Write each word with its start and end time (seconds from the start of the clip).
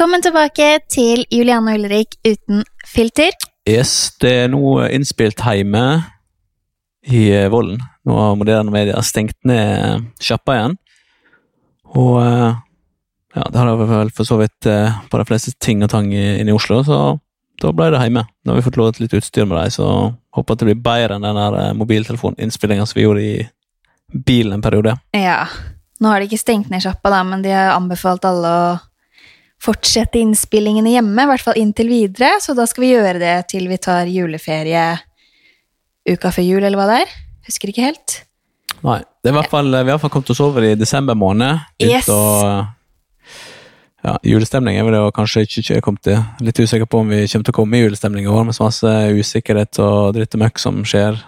Velkommen 0.00 0.22
tilbake 0.24 0.66
til 0.88 1.26
Juliane 1.28 1.74
og 1.74 1.82
Ulrik 1.82 2.14
uten 2.24 2.62
filter. 2.88 3.34
Yes, 3.68 4.14
det 4.16 4.30
er 4.32 4.46
nå 4.48 4.78
innspilt 4.96 5.42
hjemme 5.44 5.82
i 7.04 7.26
eh, 7.36 7.50
Vollen. 7.52 7.82
Nå 8.08 8.16
har 8.16 8.38
moderne 8.40 8.72
medier 8.72 9.04
stengt 9.04 9.36
ned 9.44 10.06
sjappa 10.16 10.56
igjen. 10.56 10.78
Og 12.00 12.16
eh, 12.22 12.56
ja, 13.36 13.44
det 13.44 13.60
har 13.60 13.76
vel 13.76 14.14
for 14.16 14.24
så 14.24 14.40
vidt 14.40 14.70
eh, 14.72 14.96
på 15.12 15.20
de 15.20 15.28
fleste 15.28 15.52
ting 15.60 15.84
og 15.84 15.92
tang 15.92 16.08
inne 16.16 16.48
i 16.48 16.56
Oslo, 16.56 16.80
så 16.80 17.20
da 17.60 17.76
ble 17.76 17.92
det 17.92 18.00
hjemme. 18.00 18.24
Nå 18.24 18.54
har 18.54 18.62
vi 18.62 18.68
fått 18.70 18.80
lånt 18.80 19.04
litt 19.04 19.20
utstyr 19.20 19.44
med 19.44 19.58
dem, 19.60 19.76
så 19.76 19.92
håper 20.32 20.56
at 20.56 20.64
det 20.64 20.72
blir 20.72 20.84
bedre 20.88 21.20
enn 21.20 21.28
den 21.28 21.44
eh, 21.60 21.72
mobiltelefoninnspillinga 21.76 22.88
som 22.88 23.02
vi 23.02 23.04
gjorde 23.04 23.30
i 23.34 23.38
bilen 24.16 24.56
en 24.56 24.64
periode. 24.64 24.96
Ja, 25.12 25.42
nå 26.00 26.08
har 26.08 26.24
de 26.24 26.32
ikke 26.32 26.40
stengt 26.40 26.72
ned 26.72 26.88
sjappa, 26.88 27.12
da, 27.12 27.20
men 27.20 27.44
de 27.44 27.52
har 27.52 27.74
anbefalt 27.76 28.24
alle 28.24 28.60
å 28.62 28.78
fortsette 29.60 30.20
innspillingene 30.20 30.94
hjemme, 30.94 31.24
i 31.24 31.30
hvert 31.30 31.44
fall 31.44 31.60
inntil 31.60 31.90
videre, 31.92 32.32
så 32.40 32.56
da 32.56 32.66
skal 32.68 32.86
vi 32.86 32.94
gjøre 32.94 33.20
det 33.20 33.36
til 33.52 33.68
vi 33.68 33.78
tar 33.82 34.08
juleferie 34.08 34.86
uka 36.08 36.32
før 36.32 36.46
jul, 36.46 36.64
eller 36.64 36.80
hva 36.80 36.88
det 36.88 36.98
er. 37.04 37.14
Husker 37.50 37.72
ikke 37.72 37.88
helt. 37.90 38.20
Nei, 38.80 39.00
det 39.20 39.30
er 39.30 39.34
i 39.34 39.38
hvert 39.40 39.52
fall, 39.52 39.68
vi 39.68 39.76
har 39.76 39.86
i 39.86 39.92
hvert 39.92 40.04
fall 40.04 40.12
kommet 40.14 40.32
oss 40.32 40.42
over 40.44 40.64
i 40.64 40.76
desember 40.78 41.18
måned. 41.18 41.60
Yes. 41.82 42.08
Og, 42.08 43.34
ja, 44.06 44.14
julestemning 44.24 44.78
er 44.80 44.86
vel 44.86 44.96
det, 44.96 45.02
kanskje 45.16 45.44
ikke 45.44 45.60
ikke 45.60 45.82
kommet 45.84 46.06
til. 46.08 46.22
Litt 46.46 46.60
usikker 46.60 46.88
på 46.88 47.02
om 47.04 47.12
vi 47.12 47.26
kommer 47.26 47.48
til 47.50 47.52
å 47.52 47.58
komme 47.60 47.76
i 47.76 47.82
julestemning 47.84 48.24
i 48.24 48.32
år, 48.32 48.46
med 48.48 48.56
så 48.56 48.64
masse 48.70 48.94
usikkerhet 49.18 49.82
og 49.84 50.14
dritt 50.16 50.38
og 50.38 50.44
møkk 50.46 50.62
som 50.62 50.80
skjer 50.88 51.20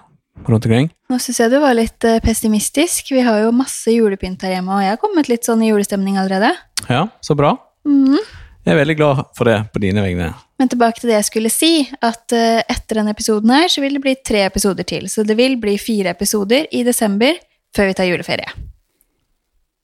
rundt 0.48 0.64
omkring. 0.64 0.88
Nå 1.12 1.18
syns 1.20 1.42
jeg 1.42 1.52
du 1.52 1.58
var 1.60 1.76
litt 1.76 2.06
eh, 2.08 2.22
pessimistisk. 2.24 3.12
Vi 3.12 3.20
har 3.26 3.42
jo 3.44 3.52
masse 3.52 3.92
julepynt 3.92 4.46
her 4.46 4.56
hjemme, 4.56 4.78
og 4.78 4.86
jeg 4.86 4.94
har 4.94 5.02
kommet 5.02 5.28
litt 5.28 5.44
sånn 5.44 5.60
i 5.60 5.68
julestemning 5.68 6.16
allerede. 6.22 6.54
Ja, 6.88 7.04
så 7.20 7.36
bra. 7.38 7.52
Mhm. 7.88 8.18
Jeg 8.62 8.76
er 8.76 8.78
veldig 8.78 8.94
glad 8.94 9.20
for 9.34 9.50
det 9.50 9.56
på 9.74 9.80
dine 9.82 10.02
vegne. 10.04 10.28
Men 10.60 10.68
tilbake 10.70 11.00
til 11.00 11.10
det 11.10 11.16
jeg 11.16 11.26
skulle 11.26 11.50
si, 11.50 11.70
at 11.98 12.34
eh, 12.36 12.60
etter 12.70 13.00
denne 13.00 13.10
episoden 13.10 13.50
her, 13.50 13.66
så 13.66 13.82
vil 13.82 13.96
det 13.98 14.02
bli 14.04 14.12
tre 14.22 14.44
episoder 14.46 14.86
til. 14.86 15.08
Så 15.10 15.24
det 15.26 15.34
vil 15.34 15.56
bli 15.58 15.74
fire 15.82 16.12
episoder 16.14 16.68
i 16.70 16.84
desember 16.86 17.40
før 17.74 17.90
vi 17.90 17.96
tar 17.98 18.06
juleferie. 18.06 18.52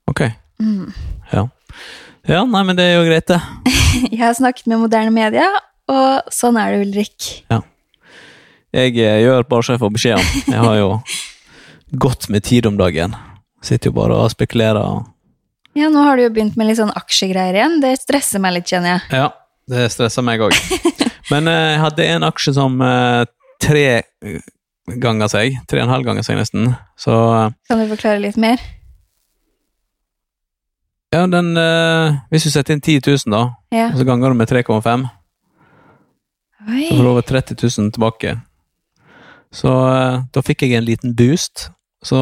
Ok. 0.07 0.29
Mm. 0.63 0.93
Ja. 1.33 1.43
ja, 2.31 2.45
nei, 2.47 2.63
men 2.69 2.79
det 2.79 2.87
er 2.87 3.01
jo 3.01 3.09
greit, 3.09 3.27
det. 3.27 3.41
Jeg 4.15 4.23
har 4.23 4.39
snakket 4.39 4.71
med 4.71 4.85
moderne 4.85 5.11
media, 5.15 5.49
og 5.91 6.31
sånn 6.35 6.61
er 6.61 6.77
det, 6.77 6.87
Ulrik. 6.87 7.29
Jeg 8.69 8.95
eh, 9.01 9.21
gjør 9.25 9.47
bare 9.49 9.65
så 9.65 9.75
jeg 9.75 9.81
får 9.83 9.93
beskjed 9.95 10.19
om. 10.21 10.33
Jeg 10.53 10.63
har 10.63 10.75
jo 10.79 10.89
godt 12.07 12.29
med 12.31 12.47
tid 12.47 12.69
om 12.69 12.79
dagen. 12.79 13.17
Sitter 13.65 13.91
jo 13.91 13.99
bare 13.99 14.23
og 14.23 14.31
spekulerer. 14.31 14.79
og 14.79 15.09
Ja, 15.79 15.89
nå 15.93 16.03
har 16.03 16.17
du 16.19 16.25
jo 16.25 16.31
begynt 16.35 16.57
med 16.59 16.67
litt 16.71 16.79
sånn 16.81 16.91
aksjegreier 16.97 17.55
igjen. 17.55 17.77
Det 17.85 17.93
stresser 18.01 18.43
meg 18.43 18.57
litt, 18.57 18.67
kjenner 18.71 18.97
jeg. 18.97 19.03
Ja, 19.21 19.29
det 19.71 19.85
stresser 19.95 20.25
meg 20.27 20.43
òg. 20.43 20.57
Men 21.33 21.47
eh, 21.51 21.75
jeg 21.75 21.83
hadde 21.85 22.07
en 22.17 22.27
aksje 22.27 22.55
som 22.57 22.81
eh, 22.83 23.23
tre 23.63 23.85
ganger 25.05 25.31
seg. 25.31 25.59
Tre 25.71 25.83
og 25.83 25.87
en 25.87 25.93
halv 25.93 26.09
ganger 26.09 26.27
seg, 26.27 26.41
nesten. 26.41 26.73
Så 26.99 27.15
eh, 27.15 27.53
Kan 27.71 27.83
du 27.83 27.87
forklare 27.93 28.23
litt 28.25 28.41
mer? 28.41 28.59
ja, 31.15 31.23
den 31.33 31.55
eh, 31.57 32.19
Hvis 32.33 32.45
du 32.45 32.51
setter 32.53 32.75
inn 32.77 32.83
10 32.85 32.99
000, 33.07 33.33
da, 33.33 33.45
Ja. 33.73 33.87
og 33.93 33.97
så 34.01 34.05
ganger 34.09 34.29
du 34.35 34.37
med 34.41 34.51
3,5, 34.51 35.07
så 36.59 36.67
får 36.69 36.99
du 36.99 37.07
Oi. 37.07 37.13
over 37.15 37.23
30 37.25 37.57
000 37.63 37.93
tilbake. 37.97 38.35
Så 39.55 39.71
eh, 39.89 40.19
da 40.35 40.43
fikk 40.45 40.67
jeg 40.67 40.77
en 40.77 40.85
liten 40.85 41.15
boost. 41.17 41.69
Så 42.05 42.19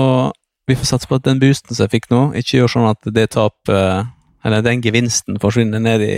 vi 0.67 0.77
får 0.77 0.89
satse 0.91 1.09
på 1.09 1.19
at 1.19 1.27
den 1.27 1.39
boosten 1.43 1.75
som 1.75 1.85
jeg 1.87 1.95
fikk 1.97 2.11
nå, 2.11 2.21
ikke 2.39 2.59
gjør 2.61 2.73
sånn 2.73 2.89
at 2.91 3.09
det 3.15 3.29
tap 3.37 3.71
eh, 3.71 4.03
Eller 4.47 4.63
den 4.63 4.83
gevinsten 4.83 5.39
forsvinner 5.43 5.81
ned 5.83 6.03
i 6.07 6.17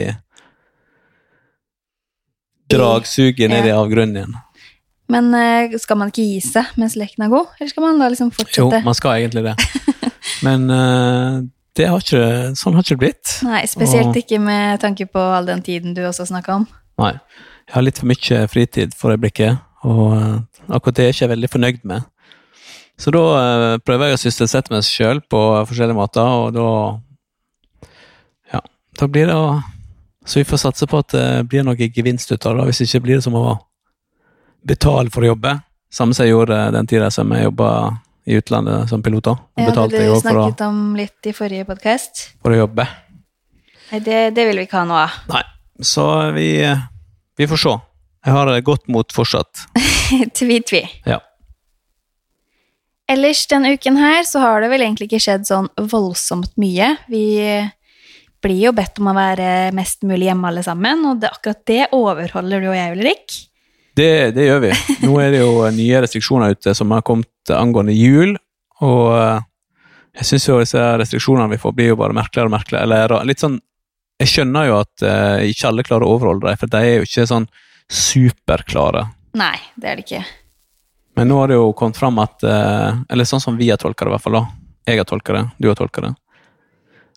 Dragsuget 2.69 3.49
ned 3.49 3.65
i 3.65 3.73
avgrunnen 3.73 4.17
igjen. 4.19 4.35
Men 5.09 5.31
eh, 5.33 5.77
skal 5.81 5.97
man 5.97 6.11
ikke 6.13 6.27
gi 6.27 6.41
seg 6.45 6.75
mens 6.77 6.99
leken 7.01 7.25
er 7.25 7.31
god, 7.33 7.55
eller 7.57 7.71
skal 7.73 7.87
man 7.87 8.03
da 8.03 8.11
liksom 8.13 8.33
fortsette? 8.35 8.61
Jo, 8.61 8.85
man 8.85 8.97
skal 8.97 9.23
egentlig 9.23 9.47
det. 9.47 9.55
Men 10.47 10.67
eh, 10.75 11.39
det 11.79 11.87
har 11.89 12.05
ikke, 12.05 12.27
sånn 12.61 12.77
har 12.77 12.85
ikke 12.85 12.99
det 12.99 13.01
blitt. 13.07 13.33
Nei, 13.47 13.63
spesielt 13.71 14.11
Og- 14.13 14.21
ikke 14.21 14.41
med 14.43 14.83
tanke 14.85 15.07
på 15.09 15.23
all 15.39 15.49
den 15.49 15.65
tiden 15.65 15.97
du 15.97 16.03
også 16.05 16.29
snakka 16.29 16.59
om. 16.61 16.69
Nei. 17.01 17.15
Jeg 17.69 17.77
har 17.77 17.85
litt 17.85 18.01
for 18.01 18.11
mye 18.13 18.45
fritid 18.53 18.95
for 18.97 19.13
øyeblikket, 19.17 19.59
og 19.89 20.45
akkurat 20.69 20.97
det 20.97 21.05
er 21.05 21.11
jeg 21.13 21.17
ikke 21.19 21.33
veldig 21.33 21.51
fornøyd 21.57 21.81
med. 21.89 22.05
Så 22.99 23.13
da 23.15 23.21
eh, 23.39 23.79
prøver 23.87 24.11
jeg 24.11 24.19
å 24.19 24.23
sysselsette 24.25 24.73
meg 24.75 24.83
sjøl 24.87 25.21
på 25.31 25.41
forskjellige 25.69 25.95
måter, 25.99 26.27
og 26.27 26.53
da 26.57 26.69
Ja, 28.53 28.61
da 28.99 29.07
blir 29.07 29.27
det 29.31 29.37
å 29.39 29.63
Så 30.27 30.41
vi 30.43 30.45
får 30.49 30.61
satse 30.67 30.87
på 30.91 30.99
at 31.01 31.15
det 31.15 31.27
blir 31.49 31.63
noe 31.65 31.77
gevinst 31.79 32.29
ut 32.35 32.45
av 32.47 32.59
det. 32.59 32.67
Hvis 32.69 32.83
ikke 32.85 33.01
blir 33.07 33.17
det 33.17 33.25
som 33.25 33.33
å 33.39 33.57
betale 34.67 35.09
for 35.15 35.25
å 35.25 35.31
jobbe. 35.31 35.55
Samme 35.91 36.13
som 36.13 36.27
jeg 36.27 36.35
gjorde 36.35 36.59
den 36.75 36.87
tida 36.91 37.09
som 37.15 37.31
jeg 37.33 37.47
jobba 37.47 37.69
i 38.29 38.37
utlandet 38.37 38.91
som 38.91 39.01
pilot. 39.03 39.25
da. 39.25 39.35
Ja, 39.57 39.71
det 39.89 40.03
du 40.05 40.21
snakket 40.21 40.61
å- 40.61 40.69
om 40.69 40.95
litt 40.99 41.25
i 41.25 41.33
forrige 41.33 41.65
podkast. 41.65 42.35
for 42.43 42.51
å 42.53 42.59
jobbe. 42.67 42.85
Nei, 43.91 44.01
det, 44.05 44.35
det 44.37 44.45
vil 44.51 44.57
vi 44.61 44.67
ikke 44.67 44.83
ha 44.83 44.85
noe 44.85 45.07
av. 45.07 45.11
Nei, 45.33 45.43
så 45.81 46.05
vi, 46.35 46.49
vi 47.39 47.47
får 47.49 47.57
se. 47.63 47.73
Jeg 48.27 48.35
har 48.35 48.47
det 48.53 48.65
godt 48.67 48.87
mot 48.93 49.09
fortsatt. 49.17 49.65
Tvi-tvi. 50.37 50.83
Ja. 51.07 51.21
Ellers 53.09 53.47
denne 53.49 53.73
uken 53.73 53.97
her 53.97 54.23
så 54.29 54.43
har 54.43 54.61
det 54.61 54.69
vel 54.69 54.85
egentlig 54.85 55.09
ikke 55.09 55.23
skjedd 55.25 55.47
sånn 55.49 55.69
voldsomt 55.91 56.53
mye. 56.61 56.91
Vi 57.09 57.25
blir 58.45 58.59
jo 58.69 58.73
bedt 58.77 59.01
om 59.01 59.11
å 59.11 59.17
være 59.17 59.71
mest 59.77 60.05
mulig 60.07 60.29
hjemme 60.29 60.51
alle 60.51 60.63
sammen, 60.67 61.07
og 61.09 61.23
det, 61.23 61.31
akkurat 61.33 61.63
det 61.69 61.85
overholder 61.97 62.63
du 62.63 62.69
og 62.71 62.77
jeg, 62.77 62.97
Ulrik. 62.99 63.39
Det, 63.99 64.11
det 64.37 64.45
gjør 64.47 64.61
vi. 64.69 64.73
Nå 65.03 65.15
er 65.23 65.33
det 65.35 65.41
jo 65.41 65.55
nye 65.75 66.03
restriksjoner 66.05 66.55
ute 66.55 66.75
som 66.77 66.93
har 66.95 67.03
kommet 67.07 67.55
angående 67.55 67.97
jul, 67.97 68.37
og 68.85 69.07
eh, 69.17 69.41
jeg 70.21 70.29
syns 70.29 70.49
jo 70.49 70.59
disse 70.61 70.85
restriksjonene 71.03 71.51
vi 71.55 71.61
får, 71.63 71.75
blir 71.75 71.91
jo 71.93 71.99
bare 71.99 72.17
merkeligere 72.17 72.51
og 72.51 72.55
merkeligere. 72.55 72.85
Eller 72.87 73.27
litt 73.29 73.43
sånn 73.43 73.59
Jeg 74.19 74.31
skjønner 74.33 74.67
jo 74.67 74.77
at 74.81 75.03
eh, 75.07 75.49
ikke 75.53 75.69
alle 75.69 75.87
klarer 75.87 76.07
å 76.07 76.15
overholde 76.17 76.49
dem, 76.49 76.59
for 76.59 76.71
de 76.73 76.79
er 76.83 76.97
jo 76.99 77.07
ikke 77.07 77.27
sånn 77.31 77.45
superklare. 77.87 79.05
Nei, 79.39 79.55
det 79.79 79.91
er 79.91 80.01
det 80.01 80.07
ikke. 80.07 80.23
Men 81.19 81.27
nå 81.33 81.39
har 81.41 81.51
det 81.51 81.57
jo 81.59 81.73
kommet 81.75 81.99
fram 81.99 82.19
at 82.23 82.45
eh, 82.47 82.99
Eller 83.11 83.27
sånn 83.27 83.43
som 83.43 83.57
vi 83.59 83.71
har 83.73 83.79
tolka 83.83 84.05
det, 84.07 84.13
i 84.13 84.15
hvert 84.15 84.23
fall. 84.29 84.37
da. 84.39 84.45
Jeg 84.87 85.01
har 85.03 85.07
tolka 85.11 85.35
det, 85.35 85.45
du 85.59 85.67
har 85.69 85.77
tolka 85.79 86.05
det. 86.05 86.13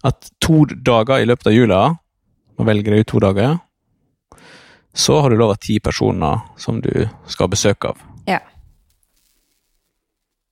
At 0.10 0.32
to 0.42 0.64
dager 0.74 1.22
i 1.22 1.28
løpet 1.30 1.52
av 1.52 1.54
jula, 1.54 1.82
nå 2.58 2.66
velger 2.68 2.96
jeg 2.98 3.06
ut 3.06 3.12
to 3.14 3.20
dager, 3.22 3.60
så 4.98 5.20
har 5.22 5.30
du 5.32 5.38
lov 5.40 5.54
av 5.54 5.60
ti 5.62 5.78
personer 5.80 6.42
som 6.60 6.82
du 6.84 6.90
skal 7.30 7.46
ha 7.46 7.52
besøk 7.54 7.86
av. 7.92 8.02
Ja. 8.28 8.40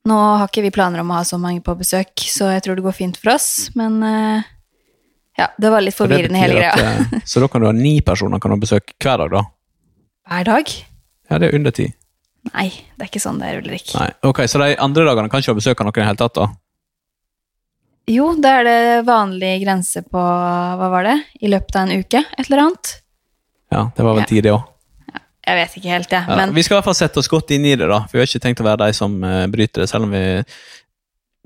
Nå 0.07 0.15
har 0.39 0.47
ikke 0.47 0.63
vi 0.63 0.71
planer 0.73 1.01
om 1.03 1.11
å 1.11 1.17
ha 1.19 1.25
så 1.27 1.37
mange 1.41 1.61
på 1.65 1.75
besøk, 1.81 2.13
så 2.31 2.53
jeg 2.53 2.63
tror 2.65 2.77
det 2.79 2.85
går 2.85 2.95
fint 2.95 3.17
for 3.19 3.33
oss, 3.35 3.49
men 3.77 3.97
eh, 4.05 4.47
ja, 5.41 5.49
det 5.59 5.73
var 5.73 5.83
litt 5.83 5.97
forvirrende 5.97 6.39
hele 6.39 6.61
greia. 6.61 6.77
eh, 6.77 7.19
Så 7.27 7.43
da 7.43 7.49
kan 7.51 7.61
du 7.65 7.67
ha 7.67 7.73
ni 7.75 7.97
personer 8.05 8.39
kan 8.39 8.53
du 8.53 8.57
ha 8.57 8.63
besøk 8.63 8.93
hver 9.01 9.25
dag, 9.25 9.33
da. 9.35 9.43
Hver 10.29 10.47
dag? 10.53 10.71
Ja, 11.29 11.37
det 11.41 11.49
er 11.51 11.57
under 11.59 11.75
ti. 11.75 11.89
Nei, 12.53 12.69
det 12.69 13.03
er 13.05 13.09
ikke 13.11 13.21
sånn 13.21 13.39
det 13.41 13.49
er, 13.51 13.59
Ulrik. 13.61 13.91
Nei, 13.99 14.09
ok, 14.25 14.41
Så 14.47 14.61
de 14.61 14.73
andre 14.79 15.05
dagene 15.05 15.29
kan 15.31 15.43
ikke 15.43 15.53
ha 15.53 15.59
besøk 15.59 15.81
av 15.81 15.89
noen 15.89 15.97
i 15.97 16.01
det 16.01 16.07
hele 16.07 16.21
tatt, 16.21 16.39
da? 16.39 16.47
Jo, 18.09 18.31
da 18.41 18.55
er 18.59 18.65
det 18.65 19.05
vanlig 19.05 19.51
grense 19.61 20.01
på, 20.01 20.17
hva 20.79 20.89
var 20.89 21.05
det, 21.05 21.17
i 21.45 21.51
løpet 21.51 21.75
av 21.77 21.85
en 21.85 22.01
uke, 22.01 22.23
et 22.25 22.47
eller 22.47 22.63
annet. 22.63 22.93
Ja, 23.69 23.83
det 23.95 24.05
var 24.05 24.15
vel 24.17 24.23
Ja. 24.23 24.29
ti, 24.31 24.41
det 24.41 24.53
òg. 24.55 24.63
Jeg 25.49 25.57
vet 25.57 25.77
ikke 25.77 25.89
helt, 25.89 26.11
jeg, 26.11 26.25
Ja, 26.27 26.35
men 26.35 26.53
Vi 26.53 26.63
skal 26.63 26.75
i 26.75 26.77
hvert 26.77 26.85
fall 26.85 26.97
sette 26.97 27.17
oss 27.19 27.27
godt 27.29 27.51
inn 27.51 27.65
i 27.65 27.75
det, 27.75 27.87
da. 27.89 28.01
For 28.05 28.17
vi 28.17 28.19
har 28.19 28.27
ikke 28.27 28.41
tenkt 28.41 28.61
å 28.61 28.65
være 28.65 28.85
de 28.87 28.93
som 28.93 29.23
eh, 29.23 29.47
bryter 29.47 29.81
det, 29.81 29.89
selv 29.89 30.05
om 30.05 30.11
vi 30.11 30.43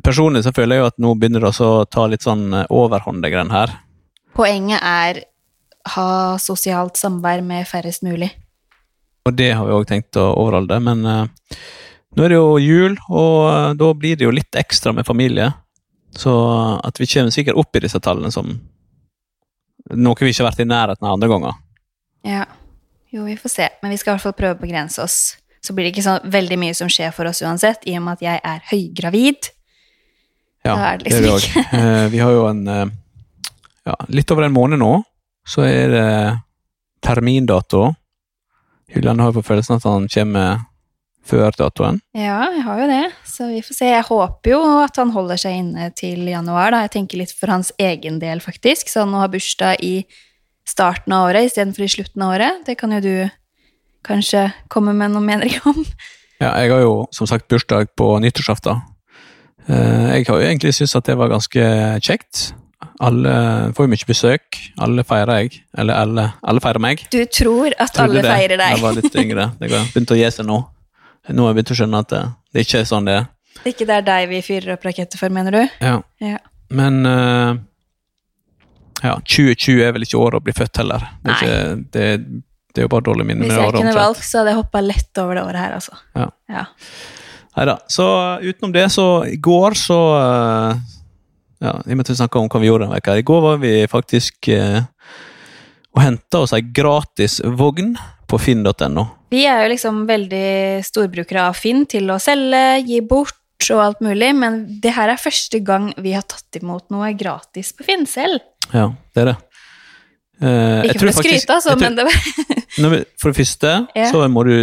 Personlig 0.04 0.44
så 0.44 0.52
føler 0.52 0.76
jeg 0.76 0.82
jo 0.82 0.88
at 0.90 0.98
nå 1.00 1.12
begynner 1.16 1.40
det 1.46 1.52
å 1.64 1.86
ta 1.86 2.08
litt 2.12 2.26
sånn 2.26 2.52
uh, 2.52 2.66
overhånd, 2.74 3.22
det 3.24 3.30
greiene 3.32 3.54
her. 3.54 3.72
poenget 4.36 4.82
er 4.84 5.24
ha 5.96 6.38
sosialt 6.42 6.98
samvær 7.00 7.44
med 7.46 7.68
færrest 7.68 8.04
mulig. 8.04 8.32
Og 9.24 9.36
det 9.40 9.54
har 9.56 9.68
vi 9.68 9.76
òg 9.76 9.88
tenkt 9.88 10.18
å 10.20 10.32
overholde, 10.36 10.80
men 10.84 11.04
uh, 11.08 11.58
nå 12.14 12.26
er 12.26 12.34
det 12.34 12.40
jo 12.40 12.58
jul, 12.60 12.98
og 13.08 13.38
uh, 13.48 13.70
da 13.80 13.92
blir 13.96 14.20
det 14.20 14.28
jo 14.28 14.34
litt 14.36 14.60
ekstra 14.60 14.94
med 14.96 15.08
familie. 15.08 15.52
Så 16.14 16.34
at 16.84 17.00
vi 17.00 17.08
kommer 17.10 17.34
sikkert 17.34 17.58
opp 17.58 17.76
i 17.76 17.82
disse 17.86 18.02
tallene 18.04 18.30
som 18.34 18.52
noe 19.94 20.20
vi 20.20 20.30
ikke 20.30 20.44
har 20.44 20.52
vært 20.52 20.62
i 20.62 20.68
nærheten 20.70 21.08
av 21.08 21.16
andre 21.16 21.30
ganger. 21.32 21.56
Ja, 22.28 22.44
jo, 23.14 23.24
vi 23.26 23.38
får 23.40 23.52
se, 23.52 23.70
men 23.82 23.94
vi 23.94 23.98
skal 24.02 24.14
i 24.14 24.16
hvert 24.16 24.28
fall 24.28 24.38
prøve 24.38 24.58
å 24.58 24.62
begrense 24.62 25.02
oss. 25.04 25.18
Så 25.64 25.74
blir 25.74 25.88
det 25.88 25.94
ikke 25.94 26.06
sånn 26.06 26.30
veldig 26.32 26.60
mye 26.60 26.76
som 26.78 26.92
skjer 26.92 27.16
for 27.16 27.30
oss 27.30 27.42
uansett, 27.44 27.88
i 27.90 27.96
og 27.98 28.06
med 28.06 28.20
at 28.20 28.26
jeg 28.28 28.44
er 28.52 28.62
høygravid. 28.70 29.50
Ja, 30.64 30.76
Da 30.76 30.78
er 30.92 31.00
det 31.02 31.10
liksom 31.10 31.32
òg. 31.32 31.50
uh, 31.74 32.06
vi 32.14 32.22
har 32.22 32.36
jo 32.36 32.46
en 32.52 32.64
ja, 32.68 33.98
litt 34.12 34.32
over 34.32 34.48
en 34.48 34.56
måned 34.56 34.84
nå, 34.84 34.94
så 35.48 35.66
er 35.68 35.92
det 35.92 36.08
termindato. 37.04 37.90
Julian 38.92 39.20
har 39.20 39.32
jo 39.32 39.40
på 39.40 39.46
følelsen 39.52 39.78
at 39.80 39.88
han 39.88 40.08
kommer 40.12 40.64
før 41.24 41.56
datoen. 41.56 42.02
Ja, 42.18 42.42
jeg 42.52 42.64
har 42.66 42.82
jo 42.82 42.88
det, 42.90 43.04
så 43.24 43.48
vi 43.48 43.62
får 43.64 43.78
se. 43.78 43.88
Jeg 43.88 44.04
håper 44.10 44.52
jo 44.52 44.60
at 44.84 44.98
han 45.00 45.14
holder 45.16 45.40
seg 45.40 45.56
inne 45.62 45.88
til 45.96 46.26
januar, 46.28 46.74
da. 46.76 46.82
Jeg 46.84 46.92
tenker 46.98 47.22
litt 47.22 47.32
for 47.32 47.48
hans 47.54 47.72
egen 47.80 48.20
del, 48.20 48.42
faktisk, 48.44 48.92
så 48.92 49.06
han 49.06 49.14
nå 49.16 49.22
har 49.24 49.32
bursdag 49.32 49.80
i 49.80 49.94
starten 50.68 51.16
av 51.16 51.30
året 51.30 51.48
istedenfor 51.48 51.86
i 51.88 51.92
slutten 51.96 52.26
av 52.26 52.36
året. 52.36 52.60
Det 52.68 52.76
kan 52.80 52.92
jo 52.96 53.00
du 53.04 53.14
kanskje 54.04 54.50
komme 54.72 54.92
med 54.96 55.14
noen 55.16 55.30
meninger 55.32 55.64
om. 55.72 55.80
Ja, 56.42 56.52
jeg 56.60 56.74
har 56.74 56.84
jo 56.84 57.06
som 57.16 57.28
sagt 57.30 57.48
bursdag 57.48 57.94
på 57.96 58.18
nyttårsaften. 58.20 58.82
Eh, 59.70 60.10
Jeg 60.20 60.26
har 60.28 60.42
jo 60.42 60.48
egentlig 60.50 60.74
syntes 60.76 60.96
at 61.00 61.08
det 61.08 61.16
var 61.18 61.32
ganske 61.32 61.64
kjekt. 62.04 62.50
Alle 63.04 63.34
får 63.76 63.88
jo 63.88 63.92
mye 63.94 64.08
besøk. 64.10 64.60
Alle 64.84 65.06
feirer 65.08 65.42
jeg. 65.42 65.64
Eller 65.78 66.00
alle, 66.00 66.28
alle 66.42 66.64
feirer 66.64 66.84
meg. 66.84 67.04
Du 67.14 67.20
tror 67.32 67.76
at 67.82 68.00
alle 68.04 68.22
det 68.22 68.30
feirer 68.30 68.60
deg. 68.60 68.76
jeg 68.76 68.84
var 68.84 68.98
litt 68.98 69.20
yngre. 69.24 69.50
Det 69.60 69.70
begynte 69.74 70.16
å 70.16 70.20
gi 70.20 70.32
seg 70.38 70.48
nå. 70.50 70.62
Nå 71.32 71.46
har 71.46 71.54
jeg 71.54 71.60
begynt 71.60 71.74
å 71.76 71.78
skjønne 71.80 72.02
at 72.04 72.12
det, 72.12 72.24
det 72.54 72.66
ikke 72.66 72.82
er 72.82 72.90
sånn 72.90 73.08
det 73.08 73.20
er. 73.22 73.30
Ikke 73.70 73.88
det 73.88 74.00
er 74.02 74.08
deg 74.08 74.30
vi 74.32 74.42
fyrer 74.44 74.76
opp 74.76 74.88
raketter 74.88 75.22
for, 75.22 75.32
mener 75.34 75.56
du? 75.56 75.62
Ja. 75.84 76.00
Ja. 76.24 76.40
Men 76.74 77.04
uh, 77.08 77.54
ja, 79.04 79.18
2020 79.20 79.84
er 79.86 79.94
vel 79.96 80.08
ikke 80.08 80.20
året 80.20 80.42
å 80.42 80.44
bli 80.44 80.56
født 80.58 80.82
heller. 80.82 81.06
Det 81.24 81.32
er, 81.32 81.40
ikke, 81.40 81.90
det, 81.94 82.08
det 82.74 82.82
er 82.82 82.88
jo 82.88 82.94
bare 82.96 83.08
dårlig 83.08 83.28
minner. 83.30 83.48
Hvis 83.48 83.56
jeg 83.56 83.70
året 83.70 83.84
kunne 83.84 83.98
valgt, 83.98 84.26
så 84.28 84.42
hadde 84.42 84.56
jeg 84.56 84.62
hoppa 84.62 84.84
lett 84.84 85.22
over 85.24 85.40
det 85.40 85.44
året 85.48 85.64
her, 85.64 85.76
altså. 85.80 86.00
Ja. 86.18 86.30
Ja. 86.52 86.66
Neida. 87.54 87.78
Så 87.88 88.06
utenom 88.42 88.74
det, 88.74 88.88
så 88.90 89.08
i 89.30 89.38
går 89.38 89.78
så 89.78 90.00
eh, 90.18 90.84
Ja, 91.64 91.78
i 91.88 91.94
og 91.94 92.00
med 92.00 92.04
at 92.04 92.12
vi 92.12 92.18
snakka 92.20 92.42
om 92.42 92.50
hva 92.52 92.60
vi 92.60 92.68
gjorde 92.68 92.86
denne 92.88 92.98
veka. 92.98 93.16
I 93.22 93.24
går 93.28 93.44
var 93.46 93.62
vi 93.62 93.72
faktisk 93.92 94.50
eh, 94.52 94.82
og 95.94 96.02
henta 96.04 96.42
oss 96.44 96.54
ei 96.58 96.64
gratis 96.76 97.38
vogn 97.60 97.94
på 98.28 98.40
finn.no. 98.42 99.06
Vi 99.34 99.46
er 99.50 99.64
jo 99.64 99.72
liksom 99.72 100.04
veldig 100.10 100.82
storbrukere 100.86 101.48
av 101.52 101.58
Finn 101.58 101.86
til 101.90 102.10
å 102.14 102.20
selge, 102.22 102.62
gi 102.88 103.00
bort 103.06 103.40
og 103.72 103.80
alt 103.80 104.02
mulig, 104.04 104.34
men 104.36 104.58
det 104.84 104.92
her 104.98 105.14
er 105.14 105.22
første 105.22 105.62
gang 105.64 105.92
vi 106.04 106.12
har 106.18 106.26
tatt 106.28 106.58
imot 106.60 106.90
noe 106.92 107.14
gratis 107.16 107.72
på 107.78 107.86
Finn 107.88 108.04
selv. 108.10 108.42
Ja, 108.74 108.90
det 109.16 109.24
er 109.24 109.30
det. 109.32 109.38
Eh, 110.44 110.90
Ikke 110.90 111.06
for 111.06 111.14
å 111.14 111.16
skryte, 111.22 111.56
altså, 111.56 111.78
men 111.80 111.96
det 111.96 112.04
var 112.10 113.06
for 113.22 113.32
det 113.32 113.38
første, 113.40 113.76
Ja. 114.02 114.10
så 114.12 114.26
må 114.28 114.44
du 114.50 114.56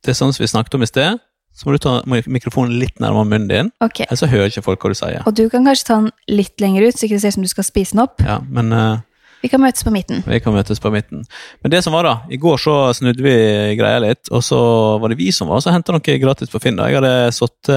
Det 0.00 0.12
er 0.14 0.16
sånn 0.16 0.32
som 0.32 0.44
vi 0.44 0.48
snakket 0.48 0.76
om 0.78 0.84
i 0.84 0.88
sted. 0.88 1.18
Så 1.60 1.68
må 1.68 1.74
du 1.76 1.82
ta 1.84 1.98
mikrofonen 2.08 2.78
litt 2.80 3.02
nærmere 3.04 3.28
munnen 3.28 3.48
din, 3.50 3.66
Okay. 3.84 4.06
ellers 4.08 4.22
så 4.22 4.30
hører 4.32 4.48
ikke 4.48 4.64
folk 4.64 4.80
hva 4.80 4.94
du 4.94 4.96
sier. 4.96 5.20
Og 5.28 5.34
du 5.36 5.44
kan 5.52 5.66
kanskje 5.68 5.84
ta 5.90 5.98
den 6.00 6.10
litt 6.32 6.56
lenger 6.62 6.86
ut, 6.88 6.96
så 6.96 7.04
ikke 7.04 7.18
det 7.18 7.20
ser 7.26 7.34
ut 7.34 7.36
som 7.36 7.44
du 7.44 7.52
skal 7.52 7.66
spise 7.68 7.92
den 7.96 8.04
opp. 8.06 8.24
Ja, 8.24 8.38
men 8.48 8.72
Uh, 8.72 8.98
Vi 9.42 9.48
kan 9.48 9.60
møtes 9.60 9.84
på 9.84 9.92
midten. 9.92 10.22
vi 10.26 10.40
kan 10.40 10.52
møtes 10.52 10.80
på 10.80 10.90
midten. 10.92 11.24
Men 11.62 11.70
det 11.72 11.82
som 11.84 11.92
var 11.92 12.04
da, 12.04 12.14
i 12.30 12.36
går 12.40 12.58
så 12.60 12.74
snudde 12.96 13.22
vi 13.24 13.76
greia 13.76 14.00
litt, 14.00 14.28
og 14.30 14.42
så 14.44 14.98
var 15.00 15.08
det 15.08 15.16
vi 15.20 15.30
som 15.32 15.48
var, 15.48 15.60
så 15.60 15.72
henta 15.72 15.92
noe 15.92 16.18
gratis 16.20 16.50
på 16.52 16.60
Finn. 16.60 16.76
da. 16.76 16.88
Jeg 16.88 17.00
hadde 17.00 17.32
satt 17.32 17.70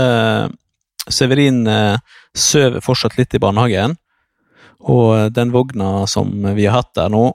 Severin 1.12 1.68
eh, 1.68 1.97
søv 2.36 2.79
fortsatt 2.83 3.18
litt 3.18 3.33
i 3.36 3.39
barnehagen, 3.39 3.97
og 4.83 5.31
den 5.36 5.51
vogna 5.51 6.06
som 6.07 6.31
vi 6.56 6.65
har 6.68 6.81
hatt 6.81 6.94
der 6.95 7.12
nå, 7.12 7.31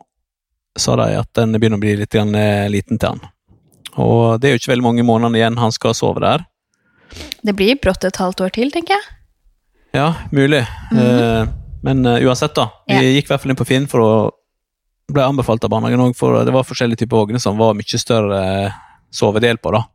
sa 0.78 0.96
de 1.00 1.16
at 1.18 1.32
den 1.34 1.56
begynner 1.56 1.80
å 1.80 1.82
bli 1.82 1.96
litt 1.96 2.14
liten 2.14 2.98
til 2.98 3.08
han. 3.08 3.20
Og 3.98 4.40
det 4.40 4.48
er 4.48 4.54
jo 4.54 4.62
ikke 4.62 4.72
veldig 4.74 4.86
mange 4.86 5.06
månedene 5.06 5.40
igjen 5.40 5.60
han 5.60 5.74
skal 5.74 5.96
sove 5.96 6.22
der. 6.22 6.44
Det 7.42 7.54
blir 7.56 7.78
brått 7.82 8.04
et 8.06 8.20
halvt 8.20 8.44
år 8.46 8.54
til, 8.54 8.72
tenker 8.74 8.98
jeg. 8.98 9.14
Ja, 9.96 10.08
mulig. 10.34 10.60
Eh, 10.92 11.48
men 11.82 12.04
eh, 12.06 12.24
uansett, 12.26 12.54
da. 12.56 12.68
Vi. 12.86 12.98
Ja. 12.98 13.14
gikk 13.16 13.28
i 13.28 13.32
hvert 13.32 13.44
fall 13.44 13.54
inn 13.54 13.60
på 13.60 13.66
Finn 13.68 13.88
for 13.90 14.04
å 14.04 14.12
ble 15.08 15.24
anbefalt 15.24 15.64
av 15.64 15.72
barnehagen 15.72 16.02
òg, 16.04 16.16
for 16.18 16.36
det 16.44 16.52
var 16.52 16.66
forskjellige 16.68 17.04
typer 17.04 17.22
vogner 17.22 17.40
som 17.40 17.56
var 17.60 17.76
mye 17.78 18.00
større 18.00 18.40
eh, 18.66 18.78
sovedel 19.14 19.60
på. 19.62 19.72
da. 19.74 19.86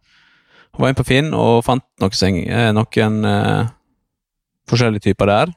Jeg 0.73 0.81
var 0.81 0.89
inn 0.89 0.97
på 0.97 1.05
Finn 1.05 1.33
og 1.37 1.59
fant 1.65 1.85
noen, 2.01 2.79
noen 2.79 3.19
forskjellige 4.69 5.11
typer 5.11 5.29
der. 5.29 5.53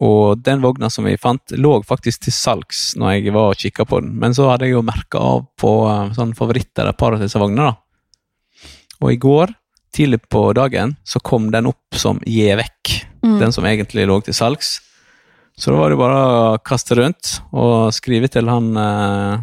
Og 0.00 0.40
den 0.40 0.62
vogna 0.62 0.88
som 0.90 1.04
vi 1.04 1.18
fant, 1.20 1.52
lå 1.52 1.74
faktisk 1.84 2.24
til 2.24 2.32
salgs 2.32 2.94
når 2.96 3.18
jeg 3.18 3.34
var 3.36 3.52
og 3.52 3.60
kikka 3.60 3.84
på 3.84 4.00
den. 4.00 4.14
Men 4.22 4.32
så 4.36 4.48
hadde 4.48 4.64
jeg 4.68 4.78
jo 4.78 4.84
merka 4.86 5.20
av 5.20 5.44
på 5.60 5.72
eh, 5.90 6.12
sånn 6.16 6.32
favoritter 6.38 6.88
et 6.88 7.00
par 7.00 7.16
av 7.16 7.20
disse 7.20 7.40
vognene. 7.40 7.74
Og 9.00 9.12
i 9.12 9.20
går, 9.20 9.52
tidlig 9.96 10.22
på 10.30 10.50
dagen, 10.56 10.96
så 11.04 11.20
kom 11.24 11.50
den 11.52 11.68
opp 11.70 11.98
som 11.98 12.20
gi 12.26 12.48
vekk 12.56 13.06
Mm. 13.20 13.38
den 13.38 13.52
som 13.52 13.66
egentlig 13.68 14.06
lå 14.08 14.14
til 14.24 14.32
salgs. 14.32 14.80
Så 15.58 15.72
da 15.72 15.76
var 15.76 15.90
det 15.92 15.98
bare 16.00 16.20
å 16.24 16.58
kaste 16.64 16.96
rundt 16.96 17.40
og 17.52 17.92
skrive 17.92 18.30
til 18.32 18.48
han 18.48 18.70
eh, 18.80 19.42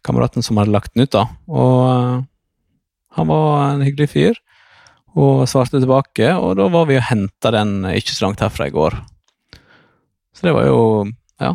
kameraten 0.00 0.44
som 0.44 0.56
hadde 0.56 0.72
lagt 0.72 0.94
den 0.94 1.04
ut, 1.04 1.12
da. 1.12 1.26
Og 1.52 1.82
eh, 1.90 2.22
han 3.18 3.28
var 3.28 3.74
en 3.74 3.84
hyggelig 3.84 4.08
fyr, 4.14 4.40
og 5.14 5.44
svarte 5.46 5.78
tilbake, 5.82 6.32
og 6.32 6.56
da 6.58 6.70
var 6.72 6.88
vi 6.88 6.96
og 6.96 7.04
henta 7.10 7.52
den 7.54 7.84
ikke 7.92 8.16
så 8.16 8.24
langt 8.26 8.40
herfra 8.42 8.70
i 8.70 8.74
går. 8.74 8.96
Så 10.34 10.48
det 10.48 10.56
var 10.56 10.66
jo 10.70 10.80
Ja. 11.40 11.54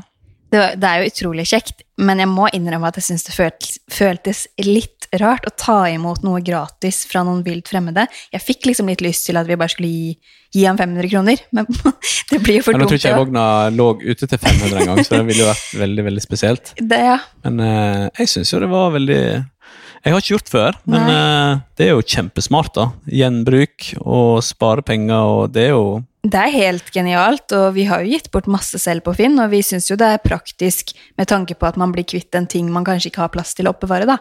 Det, 0.50 0.58
var, 0.58 0.78
det 0.82 0.90
er 0.90 1.04
jo 1.04 1.10
utrolig 1.12 1.46
kjekt, 1.46 1.84
men 2.02 2.18
jeg 2.18 2.30
må 2.32 2.48
innrømme 2.58 2.90
at 2.90 2.98
jeg 2.98 3.06
syns 3.12 3.28
det 3.28 3.36
føltes, 3.36 3.76
føltes 3.94 4.48
litt 4.66 5.06
rart 5.22 5.46
å 5.46 5.54
ta 5.54 5.84
imot 5.90 6.24
noe 6.26 6.42
gratis 6.46 7.04
fra 7.10 7.22
noen 7.26 7.44
vilt 7.46 7.70
fremmede. 7.70 8.08
Jeg 8.34 8.42
fikk 8.42 8.70
liksom 8.70 8.90
litt 8.90 9.04
lyst 9.06 9.28
til 9.30 9.38
at 9.40 9.46
vi 9.50 9.58
bare 9.60 9.74
skulle 9.74 9.90
gi, 9.90 10.16
gi 10.56 10.66
ham 10.66 10.78
500 10.80 11.12
kroner, 11.12 11.44
men 11.56 11.70
det 12.32 12.42
blir 12.46 12.60
jo 12.60 12.66
for 12.66 12.78
Men 12.78 12.86
nå 12.86 12.90
tror 12.90 13.02
ikke 13.02 13.12
jeg 13.12 13.22
vogna 13.22 13.46
lå 13.74 13.88
ute 14.02 14.26
til 14.26 14.42
500 14.42 14.82
engang, 14.82 15.04
så 15.06 15.20
det 15.20 15.22
ville 15.30 15.46
jo 15.46 15.52
vært 15.52 15.70
veldig, 15.84 16.08
veldig 16.10 16.26
spesielt. 16.26 16.74
Det, 16.82 17.00
ja. 17.12 17.22
Men 17.46 17.64
uh, 17.64 18.04
jeg 18.18 18.34
syns 18.34 18.54
jo 18.54 18.62
det 18.66 18.70
var 18.74 18.94
veldig 18.98 19.22
Jeg 19.22 20.14
har 20.16 20.22
ikke 20.22 20.36
gjort 20.36 20.54
før, 20.54 20.78
men 20.90 21.10
eh, 21.12 21.62
det 21.76 21.90
er 21.90 21.90
jo 21.92 22.06
kjempesmart, 22.08 22.72
da. 22.78 22.86
Gjenbruk 23.12 23.90
og 24.00 24.40
spare 24.48 24.82
penger, 24.88 25.20
og 25.20 25.52
det 25.52 25.66
er 25.66 25.74
jo 25.76 26.00
Det 26.20 26.36
er 26.36 26.52
helt 26.52 26.90
genialt, 26.92 27.48
og 27.56 27.74
vi 27.78 27.86
har 27.88 28.04
jo 28.04 28.12
gitt 28.12 28.28
bort 28.34 28.50
masse 28.52 28.76
selv 28.82 29.06
på 29.06 29.14
Finn, 29.16 29.40
og 29.40 29.54
vi 29.54 29.62
syns 29.64 29.88
jo 29.88 29.96
det 30.00 30.10
er 30.18 30.24
praktisk 30.24 30.92
med 31.16 31.30
tanke 31.32 31.56
på 31.56 31.68
at 31.70 31.80
man 31.80 31.94
blir 31.96 32.04
kvitt 32.04 32.36
en 32.36 32.48
ting 32.50 32.68
man 32.76 32.88
kanskje 32.88 33.14
ikke 33.14 33.24
har 33.24 33.32
plass 33.32 33.56
til 33.56 33.70
å 33.70 33.74
oppbevare, 33.74 34.10
da. 34.10 34.18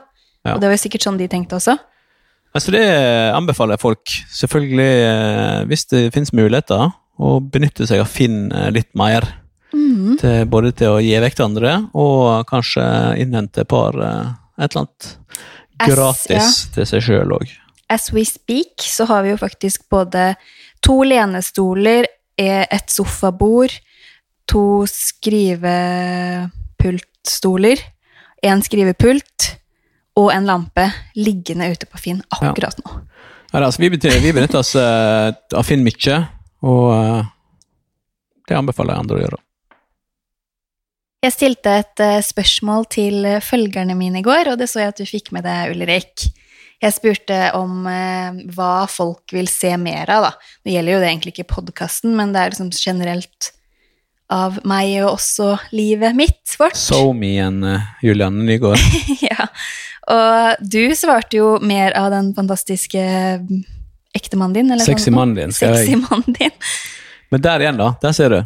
Ja. 0.47 0.55
Og 0.55 0.63
det 0.63 0.71
var 0.71 0.77
jo 0.77 0.85
sikkert 0.85 1.09
sånn 1.09 1.19
de 1.19 1.27
tenkte 1.31 1.59
også. 1.59 1.75
Altså 2.55 2.73
det 2.73 2.85
anbefaler 3.35 3.75
jeg 3.75 3.83
folk, 3.83 4.15
selvfølgelig 4.39 4.89
eh, 5.09 5.59
hvis 5.69 5.85
det 5.91 6.07
finnes 6.15 6.33
muligheter, 6.33 6.95
å 7.19 7.35
benytte 7.43 7.87
seg 7.91 8.05
av 8.05 8.11
Finn 8.13 8.47
eh, 8.55 8.71
litt 8.75 8.93
mer. 8.99 9.27
Mhm. 9.75 10.17
Til, 10.23 10.47
både 10.49 10.71
til 10.79 10.95
å 10.95 11.01
gi 11.03 11.17
vekk 11.21 11.35
til 11.37 11.49
andre, 11.51 11.75
og 11.99 12.47
kanskje 12.49 12.85
innhente 13.21 13.67
et 13.67 13.71
par 13.71 13.99
eh, 13.99 14.37
et 14.59 14.71
eller 14.71 14.87
annet 14.87 15.11
gratis 15.83 16.69
til 16.75 16.87
seg 16.89 17.05
sjøl 17.05 17.35
òg. 17.37 17.51
As 17.89 18.13
we 18.13 18.21
speak, 18.29 18.85
så 18.85 19.09
har 19.09 19.25
vi 19.25 19.33
jo 19.33 19.41
faktisk 19.41 19.89
både 19.89 20.37
to 20.85 21.01
lenestoler, 21.09 22.05
eh, 22.37 22.69
et 22.69 22.93
sofabord, 22.93 23.73
to 24.49 24.87
skrivepultstoler, 24.89 27.79
en 28.43 28.63
skrivepult 28.63 29.59
og 30.19 30.33
en 30.35 30.47
lampe 30.49 30.93
liggende 31.17 31.71
ute 31.73 31.87
på 31.89 31.99
Finn 32.01 32.23
akkurat 32.35 32.79
nå. 32.83 32.91
Ja, 33.53 33.59
altså, 33.65 33.81
vi, 33.81 33.89
benytter, 33.89 34.59
oss 34.61 34.77
uh, 34.77 35.33
av 35.57 35.65
Finn 35.65 35.85
mye, 35.85 36.27
og 36.69 36.93
uh, 36.93 37.25
det 38.49 38.57
anbefaler 38.59 38.93
jeg 38.93 39.01
andre 39.05 39.17
å 39.17 39.21
gjøre. 39.23 39.39
Jeg 41.25 41.33
stilte 41.35 41.71
et 41.81 41.99
eh, 42.05 42.21
spørsmål 42.23 42.85
til 42.95 43.15
følgerne 43.43 43.95
mine 43.99 44.19
i 44.21 44.23
går, 44.23 44.53
og 44.53 44.59
det 44.61 44.69
så 44.71 44.79
jeg 44.85 44.93
at 44.93 45.01
du 45.01 45.07
fikk 45.09 45.33
med 45.35 45.43
deg, 45.49 45.73
Ulrik. 45.75 46.15
Jeg 46.79 46.95
spurte 46.95 47.37
om 47.59 47.87
eh, 47.91 48.43
hva 48.55 48.87
folk 48.91 49.33
vil 49.35 49.49
se 49.51 49.73
mer 49.81 50.11
av, 50.15 50.29
da. 50.29 50.51
Nå 50.63 50.75
gjelder 50.77 50.95
jo 50.95 50.99
det 51.03 51.09
egentlig 51.11 51.33
ikke 51.35 51.53
podkasten, 51.57 52.13
men 52.19 52.31
det 52.35 52.43
er 52.43 52.53
liksom 52.55 52.71
generelt 52.71 53.53
av 54.31 54.61
meg 54.69 54.93
og 55.01 55.17
også 55.17 55.55
livet 55.75 56.15
mitt, 56.17 56.43
vårt. 56.61 56.77
So 56.79 57.15
me 57.17 57.33
and 57.43 57.65
uh, 57.65 57.89
Julianne 58.05 58.45
Nygaard. 58.47 58.79
ja. 59.31 59.49
Og 60.09 60.69
du 60.71 60.83
svarte 60.97 61.41
jo 61.41 61.57
mer 61.65 61.97
av 61.99 62.13
den 62.13 62.31
fantastiske 62.37 63.01
mm, 63.43 63.65
ektemannen 64.17 64.61
din, 64.61 64.71
eller 64.73 64.87
Sexy 64.87 65.13
mannen 65.15 65.35
din, 65.37 65.57
skal 65.57 65.75
jeg. 65.81 65.89
Sexy 65.89 65.99
mannen 66.05 66.37
din. 66.37 66.55
Men 67.33 67.45
der 67.45 67.65
igjen, 67.65 67.81
da. 67.81 67.91
Der 68.05 68.15
ser 68.17 68.37
du. 68.37 68.39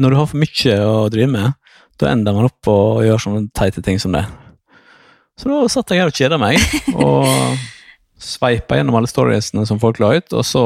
Når 0.00 0.12
du 0.12 0.20
har 0.20 0.30
for 0.30 0.40
mye 0.44 0.78
å 0.86 0.94
drive 1.12 1.32
med, 1.32 1.74
da 2.00 2.12
ender 2.12 2.36
man 2.36 2.48
opp 2.48 2.60
på 2.64 2.76
å 3.00 3.02
gjøre 3.04 3.24
sånne 3.26 3.48
teite 3.56 3.82
ting 3.84 3.98
som 4.00 4.14
det. 4.16 4.22
Så 5.40 5.48
da 5.48 5.60
satt 5.72 5.92
jeg 5.92 6.02
her 6.02 6.12
og 6.12 6.16
kjeda 6.16 6.36
meg, 6.40 6.60
og 6.94 7.26
sveipa 8.20 8.78
gjennom 8.78 8.98
alle 8.98 9.10
storiesene 9.10 9.66
som 9.68 9.80
folk 9.82 10.00
la 10.02 10.12
ut, 10.18 10.36
og 10.36 10.44
så 10.46 10.64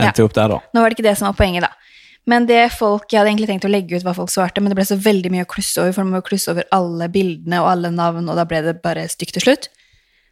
endte 0.00 0.22
jeg 0.22 0.28
opp 0.30 0.36
der, 0.36 0.54
da. 0.54 0.58
Nå 0.72 0.82
var 0.82 0.90
det 0.90 0.98
ikke 0.98 1.08
det 1.08 1.16
som 1.20 1.28
var 1.28 1.38
poenget, 1.38 1.66
da. 1.66 1.74
Men 2.28 2.46
det 2.46 2.72
folk, 2.76 3.08
Jeg 3.10 3.18
hadde 3.18 3.30
egentlig 3.32 3.48
tenkt 3.48 3.64
å 3.66 3.72
legge 3.72 3.96
ut 3.96 4.04
hva 4.06 4.14
folk 4.14 4.30
svarte, 4.30 4.60
men 4.60 4.70
det 4.70 4.76
ble 4.78 4.86
så 4.86 4.98
veldig 5.00 5.32
mye 5.32 5.46
å 5.46 5.50
klusse 5.50 5.80
over, 5.80 5.94
for 5.96 6.06
man 6.06 6.18
må 6.18 6.24
klusse 6.26 6.52
over 6.52 6.66
alle 6.74 7.08
bildene 7.12 7.62
og 7.62 7.70
alle 7.72 7.90
navn, 7.94 8.28
og 8.28 8.36
da 8.38 8.44
ble 8.48 8.60
det 8.66 8.76
bare 8.84 9.08
stygt 9.10 9.38
til 9.38 9.46
slutt. 9.48 9.70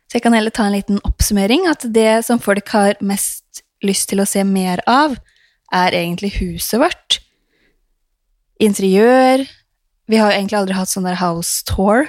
Så 0.08 0.16
jeg 0.16 0.24
kan 0.24 0.36
heller 0.36 0.54
ta 0.54 0.68
en 0.68 0.76
liten 0.76 1.00
oppsummering, 1.04 1.66
at 1.68 1.84
det 1.92 2.24
som 2.24 2.40
folk 2.40 2.70
har 2.72 2.96
mest 3.04 3.62
lyst 3.84 4.08
til 4.12 4.22
å 4.22 4.28
se 4.28 4.44
mer 4.46 4.80
av, 4.88 5.16
er 5.74 5.96
egentlig 5.96 6.38
huset 6.38 6.80
vårt. 6.80 7.18
Interiør. 8.60 9.44
Vi 10.08 10.16
har 10.16 10.32
egentlig 10.32 10.56
aldri 10.58 10.76
hatt 10.78 10.90
sånn 10.90 11.06
der 11.06 11.20
house 11.20 11.60
tour. 11.68 12.08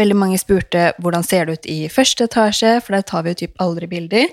Veldig 0.00 0.16
mange 0.18 0.38
spurte 0.40 0.88
hvordan 1.02 1.22
ser 1.26 1.46
det 1.46 1.58
ut 1.60 1.66
i 1.70 1.84
første 1.92 2.26
etasje, 2.26 2.80
for 2.82 2.96
der 2.96 3.04
tar 3.06 3.22
vi 3.22 3.34
jo 3.34 3.40
typ 3.44 3.60
aldri 3.62 3.86
bilder. 3.90 4.32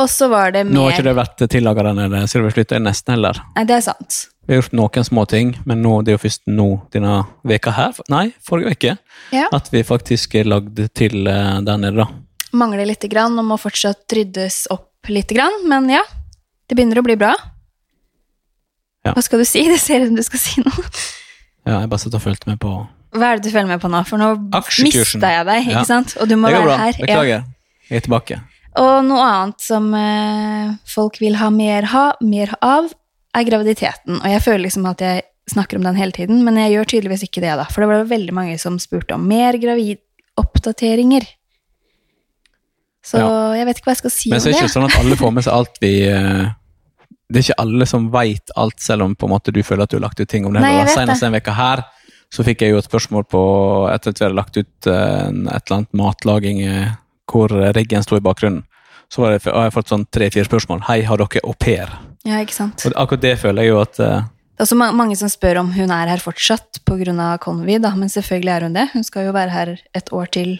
Og 0.00 0.08
så 0.08 0.28
var 0.32 0.52
det 0.54 0.62
mer 0.66 0.72
Nå 0.76 0.84
har 0.86 0.94
ikke 0.94 1.04
det 1.10 1.16
vært 1.18 1.42
tillaga 1.52 1.82
denne 1.90 2.06
det 2.46 2.52
vil 2.70 2.80
nesten 2.86 3.12
heller. 3.16 3.40
Nei, 3.56 3.64
det 3.68 3.74
er 3.76 3.84
sant. 3.84 4.20
Vi 4.46 4.54
har 4.54 4.62
gjort 4.62 4.72
noen 4.78 5.04
små 5.06 5.24
ting, 5.28 5.52
men 5.68 5.82
nå, 5.84 5.98
det 6.02 6.12
er 6.12 6.16
jo 6.16 6.22
først 6.24 6.48
nå 6.50 6.68
denne 6.94 7.18
veka 7.46 7.74
her, 7.76 7.98
nei, 8.10 8.32
forrige 8.42 8.72
uke, 8.74 8.94
Ja. 9.34 9.48
at 9.52 9.68
vi 9.70 9.82
faktisk 9.86 10.34
er 10.40 10.48
lagd 10.50 10.80
til 10.98 11.26
eh, 11.30 11.60
der 11.62 11.78
nede, 11.78 12.02
da. 12.02 12.08
Mangler 12.52 12.88
lite 12.88 13.08
grann 13.08 13.38
og 13.38 13.46
må 13.48 13.58
fortsatt 13.60 14.10
ryddes 14.12 14.64
opp 14.72 15.08
lite 15.08 15.36
grann, 15.36 15.62
men 15.68 15.90
ja. 15.90 16.02
Det 16.66 16.74
begynner 16.78 17.02
å 17.02 17.04
bli 17.06 17.16
bra. 17.20 17.34
Ja. 19.04 19.12
Hva 19.12 19.22
skal 19.22 19.42
du 19.42 19.44
si? 19.48 19.62
Det 19.68 19.78
ser 19.82 20.02
ut 20.02 20.10
som 20.12 20.16
du 20.18 20.24
skal 20.26 20.40
si 20.40 20.62
noe. 20.64 20.84
Ja, 21.66 21.80
jeg 21.82 21.90
bare 21.92 22.02
satt 22.02 22.16
og 22.16 22.22
fulgte 22.24 22.48
med 22.50 22.58
på 22.62 22.72
Hva 23.12 23.32
er 23.32 23.36
det 23.40 23.44
du 23.44 23.50
følger 23.52 23.68
med 23.68 23.80
på 23.82 23.90
nå? 23.92 24.00
For 24.08 24.16
nå 24.18 24.28
mista 24.52 25.28
jeg 25.34 25.46
deg, 25.46 25.66
ikke 25.66 25.72
Ja. 25.76 25.82
sant? 25.84 26.16
Og 26.20 26.28
du 26.28 26.36
må 26.36 26.48
Det 26.48 26.56
være 26.56 26.64
bra. 26.64 26.76
her. 26.78 26.92
Ja. 26.98 27.04
Beklager. 27.06 27.44
Jeg 27.90 27.96
er 27.96 28.00
tilbake. 28.08 28.40
Og 28.80 29.04
noe 29.04 29.20
annet 29.20 29.60
som 29.60 29.92
eh, 29.94 30.70
folk 30.88 31.18
vil 31.20 31.34
ha 31.36 31.50
mer, 31.50 31.82
ha 31.92 32.12
mer 32.22 32.54
av, 32.62 32.88
er 33.34 33.44
graviditeten. 33.44 34.16
Og 34.22 34.24
jeg 34.24 34.40
føler 34.40 34.62
liksom 34.64 34.86
at 34.88 34.98
jeg 35.04 35.22
snakker 35.50 35.76
om 35.76 35.82
den 35.84 35.96
hele 35.96 36.12
tiden, 36.12 36.42
men 36.44 36.56
jeg 36.56 36.72
gjør 36.72 36.84
tydeligvis 36.88 37.24
ikke 37.28 37.40
det, 37.44 37.52
da. 37.58 37.64
For 37.64 37.82
det 37.82 37.88
var 37.90 38.04
veldig 38.08 38.32
mange 38.32 38.58
som 38.58 38.78
spurte 38.78 39.12
om 39.14 39.26
mer 39.28 39.52
gravidoppdateringer. 39.60 41.26
Så 43.04 43.18
Ja. 43.18 43.54
jeg 43.56 43.66
vet 43.66 43.76
ikke 43.78 43.84
hva 43.90 43.92
jeg 43.92 43.96
skal 43.98 44.10
si 44.10 44.28
Men 44.30 44.36
om 44.36 44.40
så 44.40 44.48
er 44.48 44.52
det 44.52 44.60
det. 44.60 44.64
ikke 44.64 44.72
sånn 44.80 44.84
at 44.88 44.98
alle 45.04 45.16
får 45.16 45.32
med 45.34 45.44
seg 45.44 45.52
alt 45.52 45.78
vi 45.82 46.02
eh, 46.06 46.50
Det 47.32 47.36
er 47.40 47.52
ikke 47.52 47.58
alle 47.62 47.86
som 47.86 48.10
veit 48.12 48.50
alt, 48.56 48.78
selv 48.78 49.02
om 49.02 49.14
på 49.16 49.24
en 49.26 49.30
måte 49.32 49.52
du 49.52 49.62
føler 49.62 49.82
at 49.82 49.90
du 49.90 49.96
har 49.96 50.02
lagt 50.08 50.20
ut 50.20 50.28
ting 50.28 50.44
om 50.46 50.52
det. 50.52 50.60
Nei, 50.62 50.72
jeg 50.76 50.86
vet 50.86 50.94
Senest 50.94 51.20
det. 51.20 51.26
en 51.26 51.32
veka 51.32 51.52
her 51.56 51.82
så 52.32 52.44
fikk 52.46 52.62
jeg 52.64 52.72
jo 52.72 52.78
et 52.80 52.88
spørsmål 52.88 53.26
på 53.28 53.40
etter 53.92 54.10
at 54.14 54.20
vi 54.20 54.24
hadde 54.24 54.38
lagt 54.38 54.56
ut 54.56 54.86
eh, 54.88 55.26
en- 55.28 55.48
et 55.52 55.62
eller 55.66 55.76
annet 55.82 55.92
matlaging 56.00 56.62
eh, 56.64 56.92
hvor 57.28 57.52
riggen 57.76 58.02
sto 58.04 58.16
i 58.16 58.24
bakgrunnen. 58.24 58.62
Så 59.12 59.20
var 59.20 59.34
det, 59.34 59.42
har 59.44 59.66
jeg 59.68 59.74
fått 59.74 59.90
sånn 59.92 60.06
tre-fire 60.08 60.46
spørsmål. 60.48 60.80
Hei, 60.88 61.02
har 61.04 61.20
dere 61.20 61.42
au 61.44 61.52
pair? 61.52 61.90
Ja, 62.24 62.38
ikke 62.40 62.54
sant. 62.56 62.86
Og 62.88 62.94
akkurat 62.96 63.20
det 63.26 63.34
føler 63.42 63.66
jeg 63.66 63.72
jo 63.74 63.80
at 63.82 64.00
eh, 64.00 64.22
Det 64.56 64.60
er 64.62 64.64
også 64.66 64.78
ma- 64.80 64.92
mange 64.96 65.16
som 65.20 65.28
spør 65.28 65.60
om 65.60 65.72
hun 65.74 65.90
er 65.92 66.08
her 66.08 66.20
fortsatt 66.22 66.80
pga. 66.88 67.38
Convid, 67.40 67.82
da. 67.84 67.94
Men 67.96 68.08
selvfølgelig 68.08 68.52
er 68.56 68.62
hun 68.68 68.72
det. 68.78 68.88
Hun 68.94 69.04
skal 69.04 69.26
jo 69.26 69.32
være 69.36 69.50
her 69.52 69.74
et 69.94 70.12
år 70.12 70.30
til 70.32 70.54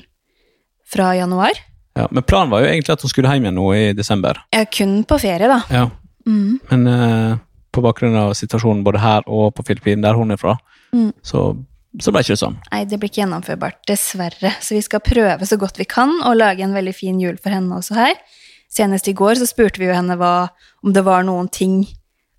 fra 0.93 1.15
januar. 1.17 1.53
ja, 1.97 2.07
Men 2.11 2.23
planen 2.25 2.51
var 2.51 2.61
jo 2.61 2.69
egentlig 2.69 2.93
at 2.93 3.01
hun 3.03 3.09
skulle 3.13 3.29
hjem 3.33 3.45
igjen 3.47 3.55
nå 3.57 3.67
i 3.77 3.93
desember. 3.97 4.43
Ja, 4.53 4.65
kun 4.65 5.05
på 5.05 5.19
ferie, 5.21 5.49
da. 5.49 5.63
Ja, 5.71 5.89
Mm. 6.27 6.61
Men 6.71 6.87
uh, 6.87 7.37
på 7.75 7.83
bakgrunn 7.83 8.15
av 8.15 8.31
situasjonen 8.39 8.85
både 8.87 9.01
her 9.03 9.23
og 9.27 9.55
på 9.57 9.65
Filippinene, 9.67 10.05
der 10.07 10.15
hun 10.15 10.31
er 10.31 10.37
fra, 10.39 10.53
Mm. 10.93 11.13
så, 11.25 11.43
så 12.01 12.13
ble 12.13 12.21
ikke 12.21 12.35
det 12.35 12.43
sånn. 12.43 12.59
Nei, 12.69 12.83
det 12.89 12.99
blir 13.01 13.09
ikke 13.09 13.23
gjennomførbart, 13.23 13.81
dessverre. 13.89 14.53
Så 14.61 14.77
vi 14.77 14.83
skal 14.85 15.01
prøve 15.05 15.49
så 15.49 15.57
godt 15.61 15.81
vi 15.81 15.89
kan 15.89 16.13
å 16.29 16.35
lage 16.37 16.65
en 16.67 16.77
veldig 16.77 16.95
fin 16.97 17.21
jul 17.21 17.39
for 17.41 17.55
henne 17.55 17.81
også 17.81 17.97
her. 17.97 18.15
Senest 18.73 19.09
i 19.09 19.17
går 19.17 19.41
så 19.41 19.49
spurte 19.49 19.81
vi 19.81 19.89
jo 19.89 19.97
henne 19.97 20.17
hva, 20.21 20.53
om 20.85 20.95
det 20.97 21.05
var 21.05 21.25
noen 21.29 21.51
ting 21.53 21.83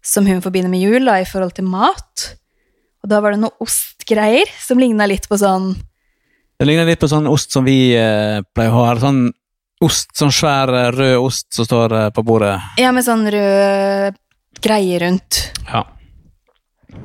som 0.04 0.28
hun 0.28 0.42
forbinder 0.44 0.72
med 0.72 0.82
jul 0.84 1.06
da, 1.08 1.20
i 1.22 1.28
forhold 1.30 1.56
til 1.58 1.68
mat. 1.70 2.30
Og 3.04 3.12
da 3.12 3.20
var 3.24 3.36
det 3.36 3.44
noe 3.44 3.56
ostgreier 3.64 4.50
som 4.64 4.82
ligna 4.82 5.08
litt 5.10 5.28
på 5.30 5.38
sånn 5.40 5.74
Det 6.60 6.68
ligna 6.68 6.86
litt 6.88 7.02
på 7.02 7.10
sånn 7.12 7.28
ost 7.28 7.56
som 7.56 7.66
vi 7.68 7.96
eh, 7.98 8.40
pleier 8.56 8.74
å 8.74 8.84
ha. 8.84 8.94
Sånn 9.02 9.26
ost, 9.84 10.14
sånn 10.18 10.32
svær 10.34 10.72
eh, 10.72 10.92
rød 10.96 11.18
ost 11.20 11.50
som 11.56 11.68
står 11.68 11.98
eh, 12.00 12.10
på 12.16 12.24
bordet. 12.26 12.56
Ja, 12.80 12.94
med 12.96 13.06
sånn 13.06 13.26
rød 13.34 14.20
greie 14.64 15.02
rundt. 15.04 15.42
Ja. 15.68 15.84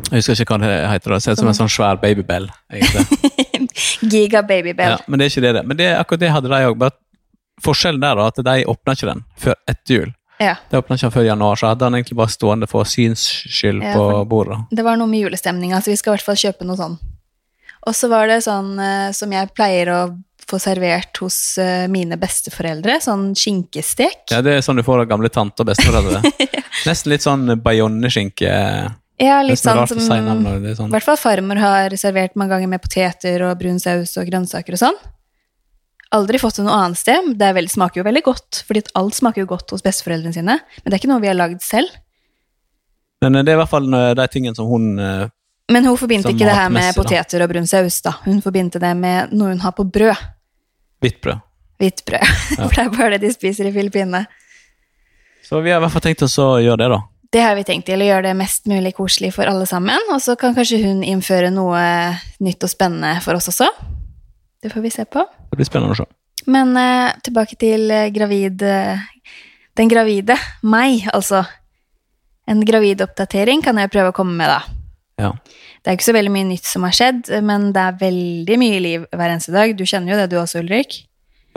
Jeg 0.09 0.23
husker 0.23 0.42
ikke 0.45 0.57
hva 0.57 0.61
det 0.62 0.76
heter. 0.92 1.14
Det 1.14 1.23
ser 1.25 1.37
ut 1.37 1.42
som 1.42 1.50
en 1.50 1.59
sånn 1.59 1.73
svær 1.73 1.99
babybell. 2.00 2.49
Giga 4.12 4.42
babybell. 4.47 4.95
Ja, 4.97 5.00
men 5.07 5.21
det 5.21 5.28
er 5.28 5.35
ikke 5.35 5.45
det. 5.45 5.52
det. 5.59 5.64
Men 5.68 5.80
det, 5.80 5.88
akkurat 5.99 6.23
det 6.23 6.33
hadde 6.33 6.52
de 6.52 6.61
òg. 6.71 6.87
Forskjellen 7.59 8.00
der 8.00 8.14
da, 8.14 8.28
at 8.30 8.38
de 8.47 8.54
åpna 8.71 8.95
ikke 8.95 9.09
den 9.11 9.25
før 9.42 9.57
etter 9.66 9.95
jul. 9.97 10.12
Ja. 10.38 10.54
De 10.71 10.78
åpna 10.78 10.95
ikke 10.95 11.09
den 11.09 11.14
før 11.16 11.26
januar, 11.26 11.59
så 11.59 11.73
hadde 11.73 11.88
han 11.88 11.99
egentlig 11.99 12.16
bare 12.21 12.30
stående 12.30 12.68
for 12.71 12.87
syns 12.87 13.25
skyld 13.50 13.83
Ja, 13.83 13.97
på 13.99 14.23
bordet. 14.30 14.61
Det 14.71 14.85
var 14.87 15.00
noe 15.00 15.11
med 15.11 15.25
julestemninga, 15.26 15.80
så 15.83 15.90
vi 15.90 15.99
skal 15.99 16.14
i 16.14 16.16
hvert 16.16 16.28
fall 16.28 16.38
kjøpe 16.38 16.68
noe 16.68 16.78
sånn. 16.78 16.95
Og 17.88 17.97
så 17.97 18.11
var 18.11 18.30
det 18.30 18.40
sånn 18.47 18.76
eh, 18.83 19.11
som 19.16 19.35
jeg 19.35 19.50
pleier 19.57 19.90
å 19.90 20.00
få 20.49 20.61
servert 20.62 21.18
hos 21.21 21.59
eh, 21.61 21.88
mine 21.92 22.16
besteforeldre, 22.21 23.00
sånn 23.04 23.33
skinkestek. 23.37 24.30
Ja, 24.33 24.40
Det 24.45 24.59
er 24.59 24.64
sånn 24.64 24.80
du 24.80 24.85
får 24.87 25.02
av 25.02 25.11
gamle 25.11 25.30
tante 25.33 25.64
og 25.64 25.71
besteforeldre. 25.73 26.23
Nesten 26.88 27.12
litt 27.12 27.26
sånn 27.26 27.59
bayonneskinke. 27.62 28.52
Ja, 29.19 29.41
litt 29.43 29.59
sånn 29.59 29.83
som 29.91 29.99
er 29.99 30.69
I 30.71 30.75
sånn. 30.79 30.91
hvert 30.93 31.07
fall 31.07 31.19
farmor 31.19 31.59
har 31.59 31.95
servert 31.99 32.37
mange 32.39 32.55
ganger 32.55 32.71
med 32.71 32.83
poteter 32.83 33.43
og 33.49 33.57
brun 33.59 33.81
saus 33.83 34.15
og 34.21 34.29
grønnsaker 34.31 34.77
og 34.77 34.83
sånn. 34.85 34.99
Aldri 36.15 36.39
fått 36.41 36.61
det 36.61 36.65
noe 36.65 36.77
annet 36.85 37.01
sted. 37.01 37.33
Det 37.37 37.49
veldig, 37.57 37.73
smaker 37.73 38.01
jo 38.01 38.05
veldig 38.07 38.23
godt, 38.25 38.61
fordi 38.69 38.85
alt 38.97 39.17
smaker 39.19 39.43
jo 39.43 39.49
godt 39.51 39.75
hos 39.75 39.85
besteforeldrene 39.85 40.37
sine. 40.37 40.55
Men 40.57 40.87
det 40.87 40.95
er 40.95 41.03
ikke 41.03 41.11
noe 41.11 41.25
vi 41.25 41.29
har 41.29 41.37
lagd 41.37 41.61
selv. 41.67 41.91
Men 43.21 43.35
eh, 43.35 43.45
det 43.45 43.53
er 43.53 43.59
i 43.59 43.61
hvert 43.61 43.75
fall 43.75 43.91
eh, 43.91 44.15
de 44.17 44.29
tingene 44.33 44.57
som 44.57 44.71
hun 44.71 44.95
eh, 45.03 45.27
Men 45.75 45.85
hun 45.85 45.99
forbindte 46.01 46.31
Sånn 46.31 46.39
ikke 46.39 46.49
det 46.49 46.57
her 46.57 46.73
med 46.73 46.95
poteter 46.97 47.45
og 47.45 47.51
brun 47.53 47.69
saus, 47.69 48.01
da. 48.07 48.15
Hun 48.25 48.41
forbindte 48.45 48.81
det 48.81 48.95
med 48.97 49.35
noe 49.37 49.53
hun 49.53 49.63
har 49.67 49.75
på 49.77 49.85
brød. 49.85 50.25
Hvitt 51.03 51.21
brød. 51.27 51.45
Hvitt 51.83 52.05
brød. 52.07 52.35
For 52.63 52.79
det 52.79 52.87
er 52.87 52.95
bare 52.95 53.11
det 53.17 53.27
de 53.27 53.35
spiser 53.35 53.69
i 53.69 53.75
Filippinene. 53.75 54.25
Så 55.45 55.61
vi 55.65 55.75
har 55.75 55.83
i 55.83 55.85
hvert 55.85 55.93
fall 55.93 56.07
tenkt 56.07 56.25
oss 56.25 56.39
å 56.41 56.55
gjøre 56.63 56.81
det, 56.85 56.89
da. 56.95 57.03
Det 57.29 57.43
har 57.45 57.59
vi 57.59 57.65
tenkt 57.69 57.85
til, 57.91 58.01
å 58.01 58.07
gjøre 58.07 58.31
det 58.31 58.37
mest 58.39 58.65
mulig 58.71 58.95
koselig 58.97 59.35
for 59.37 59.49
alle 59.51 59.67
sammen. 59.69 60.01
Og 60.15 60.21
så 60.25 60.33
kan 60.41 60.55
kanskje 60.57 60.81
hun 60.81 61.03
innføre 61.05 61.51
noe 61.53 61.81
nytt 62.41 62.65
og 62.65 62.73
spennende 62.73 63.19
for 63.25 63.37
oss 63.37 63.51
også. 63.53 63.69
Det 64.65 64.73
får 64.73 64.85
vi 64.87 64.93
se 64.95 65.05
på. 65.05 65.27
Det 65.51 65.59
blir 65.61 65.69
spennende 65.69 65.93
å 65.93 66.01
se. 66.01 66.09
Men 66.49 66.73
uh, 66.79 67.13
tilbake 67.21 67.59
til 67.61 67.91
eh, 67.93 68.09
gravid 68.15 68.63
eh, 68.65 69.03
Den 69.77 69.91
gravide. 69.91 70.39
Meg, 70.65 71.05
altså. 71.13 71.43
En 72.49 72.65
gravidoppdatering 72.65 73.61
kan 73.63 73.77
jeg 73.77 73.93
prøve 73.93 74.15
å 74.15 74.17
komme 74.17 74.35
med, 74.39 74.49
da. 74.49 74.79
Ja. 75.21 75.31
Det 75.85 75.93
er 75.93 75.99
ikke 75.99 76.09
så 76.09 76.17
veldig 76.17 76.33
mye 76.33 76.49
nytt 76.49 76.67
som 76.67 76.87
har 76.87 76.97
skjedd, 76.97 77.29
men 77.45 77.69
det 77.77 77.85
er 77.85 78.01
veldig 78.01 78.59
mye 78.59 78.81
liv 78.83 79.05
hver 79.13 79.35
eneste 79.35 79.53
dag. 79.55 79.77
Du 79.77 79.85
kjenner 79.85 80.15
jo 80.15 80.19
det, 80.23 80.31
du 80.33 80.39
også, 80.41 80.65
Ulrik. 80.65 81.03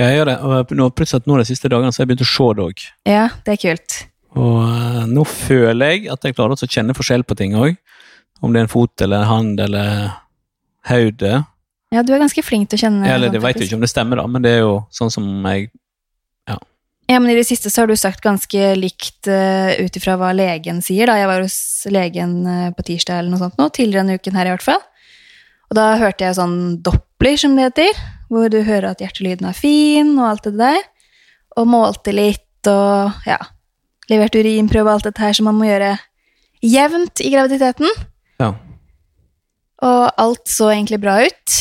Jeg 0.02 0.18
gjør 0.18 0.30
det, 0.30 0.38
og 0.44 0.76
nå, 0.78 0.92
plutselig 0.98 1.30
nå 1.30 1.40
de 1.40 1.48
siste 1.48 1.72
dagene 1.72 1.94
så 1.94 2.02
har 2.02 2.10
jeg 2.10 2.12
begynt 2.12 2.28
å 2.28 2.32
se 2.36 2.50
det 2.58 2.68
òg. 2.68 2.88
Ja, 3.10 3.26
det 3.46 3.56
er 3.56 3.62
kult. 3.64 4.02
Og 4.40 4.60
eh, 4.64 5.06
nå 5.12 5.26
føler 5.28 5.96
jeg 5.96 6.12
at 6.14 6.24
jeg 6.28 6.38
klarer 6.38 6.56
å 6.56 6.70
kjenne 6.70 6.96
forskjell 6.96 7.26
på 7.28 7.38
ting 7.40 7.56
òg. 7.60 7.76
Om 8.42 8.54
det 8.54 8.62
er 8.62 8.68
en 8.68 8.72
fot 8.72 9.04
eller 9.04 9.24
en 9.24 9.30
hand 9.30 9.62
eller 9.62 10.12
hodet. 10.90 11.42
Ja, 11.92 12.04
du 12.08 12.14
er 12.16 12.22
ganske 12.24 12.44
flink 12.46 12.70
til 12.72 12.80
å 12.80 12.84
kjenne 12.86 13.08
Eller 13.10 13.28
sånt, 13.28 13.36
det 13.36 13.44
vet 13.44 13.60
jo 13.60 13.68
ikke 13.68 13.78
om 13.78 13.84
det 13.84 13.92
stemmer, 13.92 14.22
da, 14.22 14.28
men 14.32 14.44
det 14.46 14.54
er 14.56 14.62
jo 14.64 14.76
sånn 14.96 15.12
som 15.12 15.26
jeg 15.52 15.68
Ja, 16.48 16.56
ja 17.12 17.20
men 17.20 17.34
i 17.34 17.36
det 17.36 17.44
siste 17.50 17.70
så 17.70 17.84
har 17.84 17.92
du 17.92 17.98
sagt 18.00 18.24
ganske 18.24 18.70
likt 18.80 19.28
uh, 19.28 19.76
ut 19.76 20.00
ifra 20.00 20.16
hva 20.18 20.32
legen 20.34 20.80
sier. 20.86 21.12
da. 21.12 21.20
Jeg 21.20 21.30
var 21.30 21.44
hos 21.44 21.60
legen 21.92 22.38
uh, 22.48 22.70
på 22.78 22.88
tirsdag 22.88 23.20
eller 23.20 23.36
noe 23.36 23.44
sånt 23.44 23.60
nå, 23.60 23.68
tidligere 23.76 24.06
denne 24.06 24.18
uken 24.22 24.40
her 24.40 24.48
i 24.48 24.56
hvert 24.56 24.66
fall. 24.66 24.80
Og 25.72 25.78
da 25.78 25.90
hørte 26.00 26.26
jeg 26.26 26.40
sånn 26.40 26.58
doppler, 26.84 27.36
som 27.40 27.60
det 27.60 27.70
heter, 27.70 28.00
hvor 28.32 28.48
du 28.52 28.62
hører 28.64 28.94
at 28.94 29.04
hjertelyden 29.04 29.52
er 29.52 29.56
fin 29.56 30.16
og 30.18 30.30
alt 30.30 30.48
det 30.48 30.58
der. 30.60 30.82
Og 31.60 31.68
målte 31.68 32.16
litt 32.16 32.72
og 32.72 33.28
ja, 33.28 33.40
leverte 34.12 34.42
urinprøve 34.44 34.88
og 34.90 34.98
alt 34.98 35.08
dette 35.10 35.24
her 35.24 35.34
som 35.38 35.48
man 35.50 35.58
må 35.60 35.70
gjøre 35.70 35.94
jevnt 36.62 37.22
i 37.24 37.32
graviditeten. 37.34 37.88
Ja. 38.42 38.52
Og 39.82 40.04
alt 40.22 40.50
så 40.52 40.70
egentlig 40.74 41.00
bra 41.02 41.20
ut. 41.26 41.56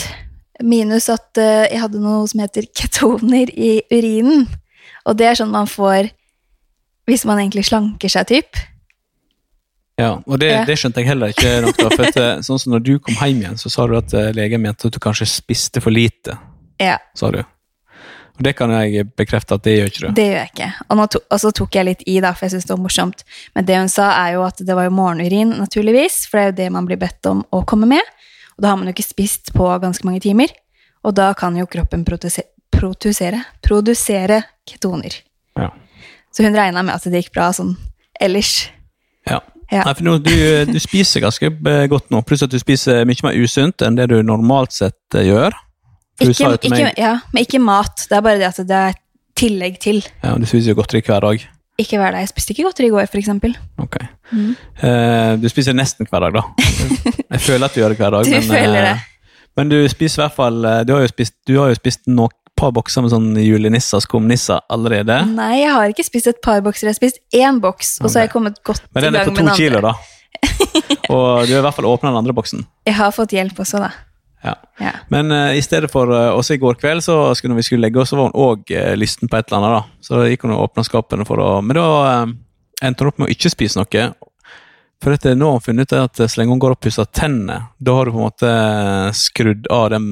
Minus 0.60 1.06
at 1.08 1.38
uh, 1.40 1.64
jeg 1.70 1.80
hadde 1.80 2.02
noe 2.02 2.26
som 2.28 2.42
heter 2.42 2.66
ketoner 2.76 3.48
i 3.54 3.78
urinen. 3.94 4.48
Og 5.08 5.16
det 5.16 5.30
er 5.30 5.38
sånn 5.38 5.54
man 5.54 5.70
får 5.70 6.10
hvis 7.08 7.24
man 7.26 7.40
egentlig 7.40 7.64
slanker 7.66 8.12
seg, 8.12 8.28
typ. 8.28 8.58
ja. 9.98 10.12
Og 10.26 10.38
det, 10.38 10.50
Ja. 10.52 10.64
det 10.68 10.76
skjønte 10.78 11.00
jeg 11.02 11.08
heller 11.08 11.32
ikke 11.32 11.54
nok, 11.64 11.76
da. 11.80 11.88
For 11.96 12.04
at, 12.06 12.16
eh, 12.20 12.42
sånn 12.46 12.60
som 12.62 12.72
når 12.76 12.82
du 12.86 12.92
kom 13.02 13.14
hjem 13.18 13.40
igjen, 13.40 13.56
så 13.58 13.72
sa 13.72 13.86
du 13.90 13.96
at 13.98 14.12
eh, 14.14 14.28
legen 14.36 14.62
mente 14.62 14.86
at 14.86 14.94
du 14.94 15.00
kanskje 15.02 15.26
spiste 15.26 15.80
for 15.82 15.90
lite, 15.90 16.36
Ja, 16.80 16.98
sa 17.18 17.32
du. 17.34 17.40
Og 18.40 18.46
det 18.46 18.54
kan 18.56 18.70
jeg 18.72 19.04
bekrefte 19.20 19.58
at 19.58 19.64
det 19.66 19.74
gjør 19.74 19.90
ikke 19.90 20.00
du. 20.00 20.12
det 20.16 20.24
gjør 20.24 20.38
jeg 20.38 20.50
ikke. 20.54 20.68
Og, 20.88 21.00
to 21.12 21.20
og 21.20 21.40
så 21.42 21.50
tok 21.58 21.76
jeg 21.76 21.86
litt 21.90 22.04
i, 22.08 22.14
da, 22.24 22.30
for 22.32 22.46
jeg 22.46 22.54
syntes 22.54 22.70
det 22.70 22.72
var 22.72 22.80
morsomt. 22.86 23.24
Men 23.52 23.66
det 23.68 23.76
hun 23.76 23.92
sa, 23.92 24.06
er 24.16 24.38
jo 24.38 24.46
at 24.46 24.62
det 24.64 24.76
var 24.78 24.88
jo 24.88 24.94
morgenurin, 24.96 25.52
naturligvis, 25.60 26.22
for 26.30 26.40
det 26.40 26.46
er 26.46 26.48
jo 26.48 26.56
det 26.62 26.70
man 26.72 26.88
blir 26.88 27.00
bedt 27.02 27.28
om 27.28 27.44
å 27.52 27.60
komme 27.68 27.90
med. 27.90 28.14
Og 28.56 28.64
da 28.64 28.72
har 28.72 28.80
man 28.80 28.88
jo 28.88 28.96
ikke 28.96 29.04
spist 29.10 29.52
på 29.52 29.68
ganske 29.84 30.08
mange 30.08 30.24
timer. 30.24 30.56
Og 31.04 31.12
da 31.20 31.28
kan 31.36 31.60
jo 31.60 31.68
kroppen 31.68 32.06
produsere, 32.08 32.48
produsere, 32.72 33.44
produsere 33.60 34.40
ketoner. 34.68 35.20
Ja. 35.60 35.68
Så 36.32 36.46
hun 36.46 36.56
regna 36.56 36.80
med 36.80 36.96
at 36.96 37.04
det 37.04 37.20
gikk 37.20 37.34
bra 37.36 37.52
sånn 37.52 37.74
ellers. 38.20 38.70
Ja. 39.28 39.42
Ja. 39.70 39.84
Nei, 39.84 39.92
for 39.94 40.02
nå, 40.02 40.16
du, 40.24 40.32
du 40.66 40.78
spiser 40.82 41.22
ganske 41.22 41.46
eh, 41.46 41.84
godt 41.92 42.08
nå, 42.10 42.24
pluss 42.26 42.42
at 42.42 42.50
du 42.50 42.58
spiser 42.58 43.04
mye 43.06 43.22
mer 43.22 43.36
usunt 43.38 43.84
enn 43.86 44.00
det 44.00 44.08
du 44.10 44.16
normalt 44.26 44.74
sett 44.74 45.14
eh, 45.14 45.28
gjør. 45.28 45.54
Ikke, 46.20 46.50
ikke, 46.68 46.90
ja, 47.00 47.14
men 47.32 47.46
ikke 47.46 47.60
mat. 47.62 48.04
Det 48.08 48.18
er 48.18 48.24
bare 48.24 48.40
det 48.40 48.50
at 48.50 48.60
det 48.68 48.76
er 48.76 48.98
tillegg 49.40 49.78
til. 49.80 50.02
ja, 50.24 50.34
du 50.36 50.44
spiser 50.48 50.74
jo 50.74 50.80
godteri 50.82 51.00
hver 51.06 51.24
dag. 51.24 51.46
Ikke 51.80 51.96
hver 51.96 52.12
dag. 52.12 52.26
Jeg 52.26 52.32
spiste 52.34 52.52
ikke 52.52 52.66
godteri 52.66 52.90
i 52.90 52.92
går, 52.92 53.06
for 53.08 53.20
eksempel. 53.20 53.54
Ok. 53.80 53.96
Mm. 54.32 54.50
Eh, 54.84 55.30
du 55.40 55.48
spiser 55.48 55.76
nesten 55.76 56.08
hver 56.10 56.26
dag, 56.26 56.36
da. 56.36 56.42
Jeg 57.32 57.40
føler 57.46 57.70
at 57.70 57.76
du 57.76 57.80
gjør 57.80 57.94
det 57.94 58.02
hver 58.02 58.12
dag. 58.16 58.26
Du 58.28 58.34
men, 58.34 58.50
føler 58.50 58.82
eh, 58.82 58.90
det. 58.90 59.46
Men 59.56 59.72
du 59.72 59.78
spiser 59.88 60.20
i 60.20 60.22
hvert 60.26 60.36
fall 60.36 60.64
eh, 60.64 60.82
Du 60.86 60.92
har 60.94 61.00
jo 61.02 61.08
spist, 61.10 61.34
du 61.48 61.56
har 61.58 61.72
jo 61.72 61.78
spist 61.78 62.04
nok 62.10 62.34
par 62.60 62.74
bokser 62.76 63.04
med 63.04 63.12
sånn 63.14 63.30
julenisser, 63.40 64.02
skumnisser 64.04 64.60
allerede. 64.72 65.22
Nei, 65.32 65.62
jeg 65.62 65.72
har 65.72 65.92
ikke 65.92 66.04
spist 66.06 66.30
et 66.30 66.40
par 66.44 66.60
bokser. 66.64 66.88
Jeg 66.88 66.96
har 66.96 66.98
spist 66.98 67.20
én 67.36 67.60
boks, 67.62 67.96
og 68.02 68.10
så 68.10 68.20
har 68.20 68.28
jeg 68.28 68.34
kommet 68.34 68.60
godt 68.66 68.84
Men 68.90 68.98
med 68.98 69.06
den 69.06 69.16
er 69.16 69.24
gang 69.24 69.36
på 69.38 69.44
med 69.46 69.52
to 69.52 69.56
kilo, 69.56 69.80
andre. 69.80 69.94
da. 69.94 70.16
Og 71.14 71.48
du 71.48 71.54
har 71.54 71.58
i 71.58 71.64
hvert 71.64 71.74
fall 71.74 71.88
åpna 71.90 72.12
den 72.12 72.20
andre 72.20 72.34
boksen. 72.36 72.62
Jeg 72.86 72.96
har 73.00 73.10
fått 73.14 73.32
hjelp 73.34 73.58
også, 73.64 73.80
da. 73.82 73.90
Ja. 74.44 74.54
Ja. 74.80 74.92
Men 75.12 75.32
uh, 75.32 75.56
i 75.56 75.62
stedet 75.62 75.90
for 75.92 76.08
uh, 76.08 76.32
også 76.32 76.56
i 76.56 76.62
går 76.62 76.78
kveld, 76.80 77.04
så 77.04 77.34
skulle, 77.34 77.52
når 77.52 77.60
vi 77.60 77.66
skulle 77.68 77.84
legge 77.84 78.00
oss, 78.00 78.12
så 78.12 78.18
var 78.18 78.30
hun 78.30 78.40
òg 78.40 78.72
uh, 78.72 78.94
lysten 78.96 79.28
på 79.28 79.36
et 79.36 79.50
eller 79.50 79.60
annet. 79.60 79.76
da. 79.76 80.04
Så 80.06 80.16
da 80.16 80.30
gikk 80.30 80.46
hun 80.46 80.56
og 80.56 80.64
åpna 80.68 80.86
skapene 80.86 81.28
for 81.28 81.42
å 81.44 81.50
Men 81.64 81.76
da 81.76 81.86
uh, 82.00 82.34
endte 82.82 83.04
hun 83.04 83.12
opp 83.12 83.20
med 83.20 83.28
å 83.28 83.34
ikke 83.34 83.52
spise 83.52 83.80
noe. 83.80 84.08
For 85.00 85.14
dette, 85.14 85.36
nå 85.36 85.48
har 85.48 85.60
hun 85.60 85.64
funnet 85.64 85.92
ut 85.92 85.96
at 86.00 86.24
så 86.24 86.40
lenge 86.40 86.56
hun 86.56 86.60
går 86.60 86.76
og 86.76 86.82
pusser 86.84 87.08
tennene, 87.08 87.62
da 87.78 87.96
har 87.96 88.08
du 88.08 88.16
på 88.16 88.20
en 88.20 88.28
måte 88.28 88.50
skrudd 89.16 89.68
av 89.72 89.88
den 89.94 90.10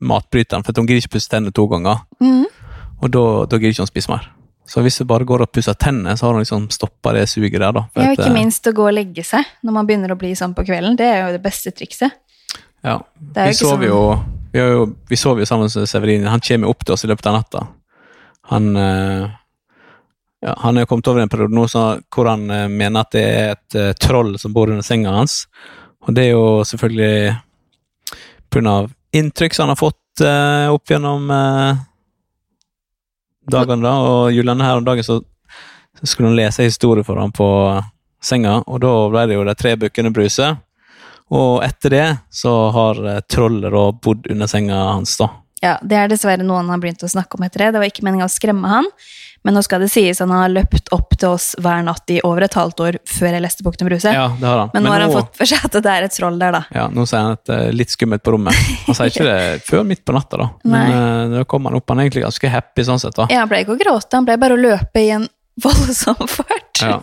matbryteren. 0.00 0.64
For 0.64 0.76
hun 0.76 0.88
gidder 0.88 1.04
ikke 1.04 1.16
pusse 1.16 1.32
tennene 1.32 1.54
to 1.56 1.64
ganger. 1.70 2.04
Mm. 2.20 2.44
Og 3.00 3.08
da, 3.12 3.24
da 3.48 3.60
gidder 3.60 3.76
ikke 3.76 3.86
hun 3.86 3.92
spise 3.92 4.12
mer. 4.12 4.28
Så 4.70 4.84
hvis 4.84 5.00
du 5.00 5.06
bare 5.08 5.26
går 5.26 5.42
og 5.42 5.50
pusser 5.50 5.74
tennene, 5.74 6.14
så 6.16 6.28
har 6.28 6.36
hun 6.36 6.44
liksom 6.44 6.68
stoppa 6.70 7.14
det 7.16 7.24
suget 7.32 7.58
der. 7.58 7.72
da. 7.74 7.86
Ja, 7.96 8.10
at, 8.12 8.18
ikke 8.18 8.28
eh, 8.28 8.36
minst 8.36 8.68
å 8.70 8.74
gå 8.76 8.84
og 8.86 8.94
legge 8.94 9.24
seg 9.26 9.48
når 9.66 9.74
man 9.74 9.88
begynner 9.88 10.14
å 10.14 10.18
bli 10.20 10.30
sånn 10.38 10.54
på 10.54 10.62
kvelden. 10.68 10.98
Det 11.00 11.08
er 11.10 11.24
jo 11.24 11.32
det 11.34 11.42
beste 11.42 11.72
trikset. 11.74 12.20
Ja. 12.82 13.00
Det 13.18 13.50
Vi 13.50 13.54
sov 13.54 13.76
sånn- 13.78 13.88
jo 13.88 14.24
vi, 14.52 14.58
jo 14.58 14.86
vi 15.08 15.16
sov 15.16 15.38
jo 15.38 15.46
sammen 15.46 15.68
med 15.74 15.88
Severin. 15.88 16.26
Han 16.26 16.40
kommer 16.40 16.68
opp 16.68 16.84
til 16.84 16.94
oss 16.94 17.04
i 17.04 17.08
løpet 17.08 17.26
av 17.26 17.34
natta. 17.34 17.66
Han 18.50 18.76
eh, 18.76 19.30
ja, 20.40 20.54
han 20.58 20.78
er 20.78 20.86
kommet 20.88 21.08
over 21.08 21.20
en 21.20 21.28
periode 21.28 21.52
nå 21.52 21.66
hvor 21.68 22.28
han 22.30 22.50
eh, 22.50 22.68
mener 22.68 23.04
at 23.04 23.12
det 23.12 23.24
er 23.24 23.50
et 23.52 23.76
eh, 23.76 23.92
troll 23.92 24.38
som 24.40 24.54
bor 24.56 24.70
under 24.72 24.82
senga 24.82 25.12
hans. 25.12 25.44
Og 26.08 26.14
det 26.16 26.24
er 26.24 26.30
jo 26.32 26.64
selvfølgelig 26.64 27.36
pga. 28.50 28.88
inntrykk 29.12 29.54
som 29.54 29.64
han 29.64 29.74
har 29.74 29.76
fått 29.76 30.22
uh, 30.24 30.72
opp 30.72 30.90
gjennom 30.90 31.28
uh, 31.30 31.76
dagene. 33.50 33.82
da, 33.84 33.92
Og 34.00 34.32
julene 34.32 34.64
her 34.64 34.80
om 34.80 34.86
dagen 34.86 35.04
så, 35.04 35.20
så 36.00 36.06
skulle 36.06 36.30
han 36.30 36.38
lese 36.38 36.66
historie 36.66 37.04
for 37.04 37.20
ham 37.20 37.32
på 37.32 37.48
senga, 38.22 38.62
og 38.66 38.80
da 38.80 38.92
ble 39.12 39.26
det 39.28 39.36
jo 39.36 39.44
de 39.44 39.54
tre 39.54 39.74
bukkene 39.76 40.12
Bruse. 40.14 40.48
Og 41.30 41.62
etter 41.64 41.94
det 41.94 42.08
så 42.34 42.54
har 42.74 42.98
eh, 43.06 43.20
trollet 43.30 43.70
da 43.72 43.84
bodd 43.92 44.26
under 44.30 44.50
senga 44.50 44.82
hans, 44.96 45.16
da. 45.20 45.30
Ja, 45.60 45.74
Det 45.84 45.96
er 45.96 46.08
dessverre 46.08 46.44
noe 46.44 46.62
han 46.62 46.70
har 46.72 46.80
begynt 46.80 47.02
å 47.04 47.08
snakke 47.10 47.36
om 47.36 47.44
etter 47.44 47.66
det. 47.66 47.74
Det 47.74 47.80
var 47.82 47.90
ikke 47.90 48.04
meninga 48.06 48.24
å 48.24 48.32
skremme 48.32 48.68
han, 48.70 48.86
men 49.44 49.54
nå 49.56 49.60
skal 49.64 49.82
det 49.84 49.90
sies 49.92 50.18
han 50.22 50.32
har 50.32 50.48
løpt 50.52 50.88
opp 50.96 51.12
til 51.20 51.34
oss 51.36 51.50
hver 51.60 51.82
natt 51.84 52.08
i 52.12 52.16
over 52.24 52.46
et 52.46 52.56
halvt 52.56 52.80
år 52.84 52.98
før 53.08 53.28
jeg 53.36 53.44
leste 53.44 53.64
Bukkene 53.66 53.90
Bruse. 53.90 54.12
Ja, 54.16 54.26
det 54.40 54.48
har 54.48 54.62
han. 54.62 54.70
Men 54.72 54.86
nå 54.88 54.94
har 54.94 55.04
han 55.04 55.12
fått 55.12 55.36
for 55.36 55.48
seg 55.52 55.66
at 55.68 55.76
det 55.84 55.92
er 55.92 56.06
et 56.08 56.16
troll 56.16 56.38
der, 56.40 56.56
da. 56.56 56.62
Ja, 56.76 56.86
Nå 56.92 57.04
sier 57.08 57.26
han 57.26 57.36
at 57.36 57.44
det 57.48 57.58
er 57.68 57.76
litt 57.76 57.92
skummelt 57.92 58.24
på 58.24 58.34
rommet. 58.34 58.56
Han 58.88 58.96
sier 58.96 59.12
ikke 59.12 59.26
det 59.28 59.40
før 59.68 59.84
midt 59.92 60.02
på 60.08 60.16
natta, 60.16 60.40
da. 60.40 60.48
Men 60.72 60.94
Nei. 60.96 61.36
da 61.36 61.44
kom 61.48 61.68
han 61.68 61.76
opp. 61.76 61.92
Han 61.92 62.00
er 62.00 62.08
egentlig 62.08 62.24
ganske 62.24 62.52
happy 62.56 62.86
sånn 62.88 63.02
sett, 63.04 63.16
da. 63.20 63.28
Ja, 63.32 63.44
Han 63.44 63.52
ble 63.52 63.60
ikke 63.66 63.76
å 63.76 63.80
gråte, 63.84 64.16
han 64.16 64.28
ble 64.28 64.40
bare 64.40 64.56
å 64.56 64.60
løpe 64.60 65.04
i 65.04 65.12
en 65.18 65.28
voldsom 65.64 66.24
fart. 66.24 66.80
Ja. 66.80 67.02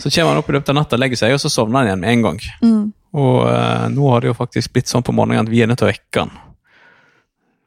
Så 0.00 0.08
kommer 0.08 0.32
han 0.32 0.40
opp 0.40 0.48
i 0.48 0.56
løpet 0.56 0.72
av 0.72 0.80
natta, 0.80 0.96
legger 1.00 1.20
seg, 1.20 1.36
og 1.36 1.42
så 1.44 1.52
sovner 1.52 1.82
han 1.82 1.90
igjen 1.90 2.00
med 2.00 2.14
en 2.16 2.24
gang. 2.30 2.40
Mm. 2.64 2.84
Og 3.16 3.46
eh, 3.48 3.86
nå 3.94 4.10
har 4.12 4.20
det 4.20 4.28
jo 4.32 4.36
faktisk 4.36 4.74
blitt 4.74 4.90
sånn 4.90 5.04
på 5.06 5.14
morgenen 5.16 5.46
at 5.46 5.52
vi 5.52 5.62
er 5.64 5.70
nødt 5.70 5.80
til 5.80 5.88
å 5.88 5.92
vekke 5.92 6.24
han. 6.26 6.34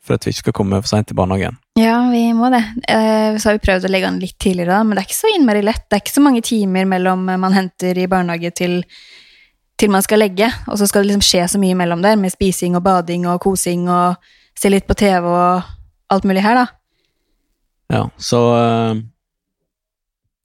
For 0.01 0.17
at 0.17 0.25
vi 0.25 0.33
ikke 0.33 0.43
skal 0.48 0.55
komme 0.57 0.79
for 0.81 0.89
seint 0.89 1.07
til 1.10 1.17
barnehagen. 1.17 1.57
Ja, 1.77 1.95
vi 2.10 2.24
må 2.33 2.50
det. 2.53 2.62
Eh, 2.89 3.38
så 3.38 3.50
har 3.51 3.57
vi 3.57 3.63
prøvd 3.65 3.86
å 3.86 3.91
legge 3.93 4.10
han 4.10 4.19
litt 4.21 4.38
tidligere, 4.41 4.74
da, 4.79 4.83
men 4.86 4.98
det 4.98 5.03
er 5.03 5.10
ikke 5.10 5.19
så 5.19 5.33
innmari 5.36 5.62
lett. 5.65 5.83
Det 5.88 5.98
er 5.98 6.03
ikke 6.03 6.15
så 6.17 6.24
mange 6.25 6.41
timer 6.45 6.88
mellom 6.89 7.25
man 7.29 7.53
henter 7.57 7.98
i 8.01 8.07
barnehage 8.10 8.51
til, 8.57 8.79
til 9.77 9.93
man 9.93 10.05
skal 10.05 10.21
legge, 10.24 10.50
og 10.67 10.77
så 10.81 10.89
skal 10.89 11.05
det 11.05 11.12
liksom 11.13 11.25
skje 11.25 11.45
så 11.53 11.62
mye 11.62 11.77
mellom 11.77 12.01
der, 12.05 12.17
med 12.21 12.33
spising 12.33 12.77
og 12.77 12.86
bading 12.86 13.27
og 13.29 13.42
kosing 13.46 13.87
og 13.94 14.18
se 14.57 14.70
litt 14.74 14.89
på 14.89 14.98
TV 15.00 15.25
og 15.29 15.70
alt 16.11 16.27
mulig 16.27 16.44
her, 16.46 16.59
da. 16.63 16.68
Ja, 17.92 18.05
så 18.22 18.39
eh, 18.57 19.01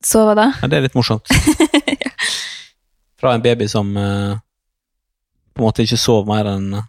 Så 0.05 0.25
hva 0.27 0.35
da? 0.39 0.51
ja, 0.61 0.69
det 0.71 0.79
er 0.81 0.87
litt 0.89 0.97
morsomt. 0.99 1.33
Fra 3.21 3.33
en 3.35 3.43
baby 3.45 3.69
som 3.73 3.97
eh, 3.97 4.37
på 5.57 5.63
en 5.63 5.69
måte 5.71 5.87
ikke 5.87 5.99
sov 6.01 6.29
mer 6.29 6.49
enn 6.51 6.75
en 6.77 6.85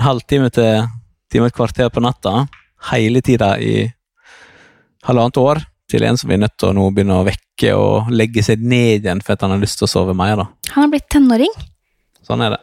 halvtime 0.00 0.48
til 0.54 0.86
time 1.28 1.50
et 1.50 1.56
kvarter 1.56 1.90
på 1.92 2.00
natta 2.00 2.46
hele 2.92 3.20
tida 3.24 3.52
i 3.60 3.82
halvannet 5.04 5.40
år, 5.40 5.60
til 5.88 6.04
en 6.04 6.18
som 6.20 6.30
vi 6.30 6.36
er 6.36 6.42
nødt 6.44 6.56
til 6.60 6.70
å 6.70 6.76
nå 6.76 6.86
begynne 6.92 7.18
å 7.20 7.26
vekke 7.26 7.74
og 7.76 8.08
legge 8.12 8.42
seg 8.44 8.62
ned 8.64 9.04
igjen 9.04 9.20
for 9.24 9.34
at 9.34 9.44
han 9.44 9.54
har 9.54 9.60
lyst 9.62 9.80
til 9.80 9.88
å 9.88 9.92
sove 9.92 10.14
mer. 10.16 10.36
da. 10.36 10.46
Han 10.74 10.86
har 10.86 10.90
blitt 10.92 11.08
tenåring. 11.12 11.52
Sånn 12.24 12.44
er 12.44 12.56
det. 12.56 12.60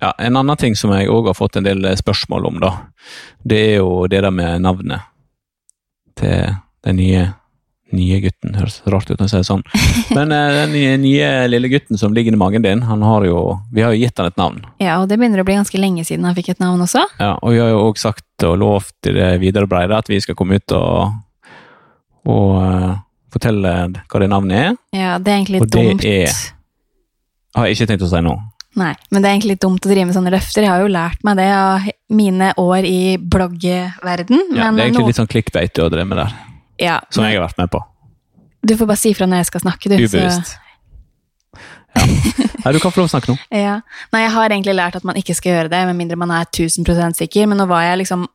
Ja, 0.00 0.14
En 0.18 0.36
annen 0.36 0.56
ting 0.56 0.76
som 0.76 0.92
jeg 0.96 1.10
òg 1.12 1.28
har 1.28 1.36
fått 1.36 1.58
en 1.60 1.66
del 1.66 1.84
spørsmål 1.96 2.46
om, 2.48 2.60
da, 2.60 2.70
det 3.44 3.60
er 3.66 3.74
jo 3.82 4.06
det 4.08 4.22
der 4.24 4.32
med 4.32 4.64
navnet 4.64 5.04
til 6.16 6.54
den 6.86 6.96
nye, 6.96 7.26
nye 7.96 8.20
gutten. 8.22 8.54
Høres 8.58 8.80
rart 8.86 9.10
ut 9.10 9.18
når 9.18 9.26
jeg 9.26 9.32
sier 9.32 9.42
det 9.44 9.48
sånn. 9.50 9.64
Men 10.16 10.32
eh, 10.36 10.50
den 10.60 10.72
nye, 10.74 10.92
nye 11.02 11.30
lille 11.50 11.70
gutten 11.72 11.98
som 12.00 12.14
ligger 12.16 12.32
i 12.36 12.40
magen 12.40 12.62
din, 12.66 12.82
han 12.86 13.02
har 13.02 13.24
jo 13.26 13.40
Vi 13.74 13.82
har 13.84 13.92
jo 13.94 14.00
gitt 14.04 14.18
han 14.22 14.30
et 14.30 14.36
navn. 14.40 14.60
Ja, 14.82 14.98
og 15.02 15.08
det 15.10 15.18
begynner 15.20 15.42
å 15.42 15.46
bli 15.48 15.56
ganske 15.58 15.80
lenge 15.80 16.04
siden 16.08 16.24
han 16.28 16.36
fikk 16.38 16.52
et 16.54 16.60
navn 16.62 16.80
også. 16.86 17.02
Ja, 17.18 17.34
og 17.42 17.54
vi 17.54 17.58
har 17.62 17.72
jo 17.72 17.82
òg 17.88 17.98
sagt 18.00 18.46
og 18.46 18.56
lovt 18.62 19.10
i 19.10 19.16
det 19.16 19.30
videre 19.42 19.66
breide 19.70 19.98
at 19.98 20.08
vi 20.08 20.20
skal 20.22 20.34
komme 20.38 20.56
ut 20.60 20.72
og, 20.76 21.10
og 22.30 22.54
uh, 22.60 22.94
fortelle 23.34 23.74
hva 24.10 24.22
det 24.22 24.30
navnet 24.32 24.56
er. 24.62 24.72
Ja, 24.96 25.18
det 25.18 25.32
er 25.34 25.40
egentlig 25.42 25.60
Og 25.60 25.66
litt 25.68 25.74
det 25.76 25.84
dumt. 25.90 26.04
er- 26.08 26.40
Har 27.58 27.66
jeg 27.66 27.76
ikke 27.80 27.90
tenkt 27.92 28.06
å 28.06 28.10
si 28.12 28.20
nå. 28.22 28.32
Nei, 28.78 28.92
men 29.10 29.18
det 29.22 29.26
er 29.28 29.32
egentlig 29.34 29.54
litt 29.56 29.64
dumt 29.64 29.82
å 29.82 29.90
drive 29.90 30.06
med 30.06 30.14
sånne 30.14 30.30
løfter. 30.30 30.62
Jeg 30.62 30.70
har 30.70 30.80
jo 30.84 30.90
lært 30.94 31.24
meg 31.26 31.36
det 31.40 31.48
av 31.50 31.88
mine 32.14 32.52
år 32.62 32.86
i 32.86 33.16
bloggverden. 33.18 34.44
Ja, 34.54 34.68
det 34.70 34.78
er 34.78 34.84
egentlig 34.86 35.00
nå- 35.02 35.08
litt 35.10 35.18
sånn 35.18 35.26
clickbait 35.32 35.74
du 35.74 35.82
har 35.82 35.90
drevet 35.90 36.06
med 36.12 36.20
der, 36.22 36.36
ja, 36.80 36.98
som 37.12 37.26
jeg 37.26 37.38
har 37.38 37.44
vært 37.44 37.60
med 37.60 37.70
på. 37.72 37.82
Du 38.66 38.74
får 38.76 38.88
bare 38.88 39.00
si 39.00 39.14
fra 39.16 39.28
når 39.28 39.42
jeg 39.42 39.52
skal 39.52 39.64
snakke, 39.64 39.92
du. 39.92 39.96
Ubevisst. 40.00 40.56
Ja. 40.56 40.66
Nei, 41.90 42.72
du 42.72 42.78
kan 42.78 42.92
få 42.92 43.00
lov 43.00 43.08
å 43.08 43.12
snakke 43.14 43.32
nå. 43.32 43.38
Ja. 43.66 43.80
Nei, 44.14 44.24
jeg 44.24 44.34
har 44.34 44.52
egentlig 44.52 44.76
lært 44.78 44.98
at 44.98 45.06
man 45.06 45.18
ikke 45.18 45.34
skal 45.36 45.56
gjøre 45.56 45.72
det, 45.72 45.80
med 45.88 45.98
mindre 45.98 46.18
man 46.20 46.32
er 46.34 46.46
1000% 46.46 47.18
sikker, 47.22 47.48
men 47.50 47.60
nå 47.60 47.66
var 47.70 47.86
jeg 47.88 48.02
liksom 48.04 48.28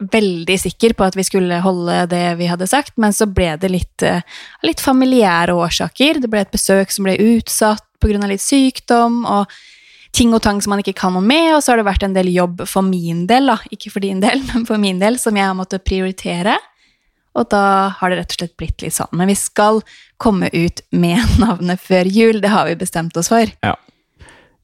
veldig 0.00 0.56
sikker 0.56 0.94
på 0.96 1.04
at 1.04 1.16
vi 1.18 1.24
skulle 1.28 1.58
holde 1.60 2.06
det 2.08 2.24
vi 2.38 2.48
hadde 2.48 2.68
sagt, 2.70 2.94
men 3.00 3.12
så 3.12 3.28
ble 3.28 3.52
det 3.60 3.68
litt, 3.68 4.04
eh, 4.06 4.24
litt 4.64 4.80
familiære 4.80 5.52
årsaker. 5.52 6.22
Det 6.22 6.30
ble 6.32 6.40
et 6.40 6.54
besøk 6.54 6.92
som 6.92 7.04
ble 7.04 7.18
utsatt 7.36 7.84
pga. 8.00 8.26
litt 8.26 8.40
sykdom, 8.40 9.26
og 9.28 9.50
ting 10.16 10.32
og 10.34 10.42
tang 10.42 10.60
som 10.62 10.72
man 10.72 10.80
ikke 10.80 10.96
kan 10.96 11.12
noe 11.12 11.22
med, 11.22 11.52
og 11.54 11.62
så 11.62 11.72
har 11.72 11.80
det 11.80 11.90
vært 11.90 12.06
en 12.06 12.16
del 12.16 12.32
jobb 12.32 12.64
for 12.66 12.82
min 12.82 13.26
del, 13.30 13.52
da. 13.52 13.58
Ikke 13.70 13.92
for 13.92 14.00
din 14.00 14.20
del, 14.20 14.42
men 14.48 14.64
for 14.66 14.80
min 14.80 14.98
del, 14.98 15.18
som 15.18 15.36
jeg 15.36 15.46
har 15.46 15.56
måttet 15.58 15.84
prioritere. 15.84 16.56
Og 17.38 17.46
da 17.52 17.62
har 18.00 18.10
det 18.10 18.18
rett 18.20 18.34
og 18.34 18.40
slett 18.40 18.56
blitt 18.58 18.82
litt 18.82 18.96
sånn. 18.96 19.12
Men 19.16 19.30
vi 19.30 19.36
skal 19.38 19.82
komme 20.20 20.50
ut 20.52 20.82
med 20.90 21.22
navnet 21.42 21.80
før 21.82 22.10
jul, 22.10 22.40
det 22.42 22.50
har 22.52 22.66
vi 22.70 22.76
bestemt 22.80 23.16
oss 23.20 23.30
for. 23.32 23.50
Ja. 23.64 23.76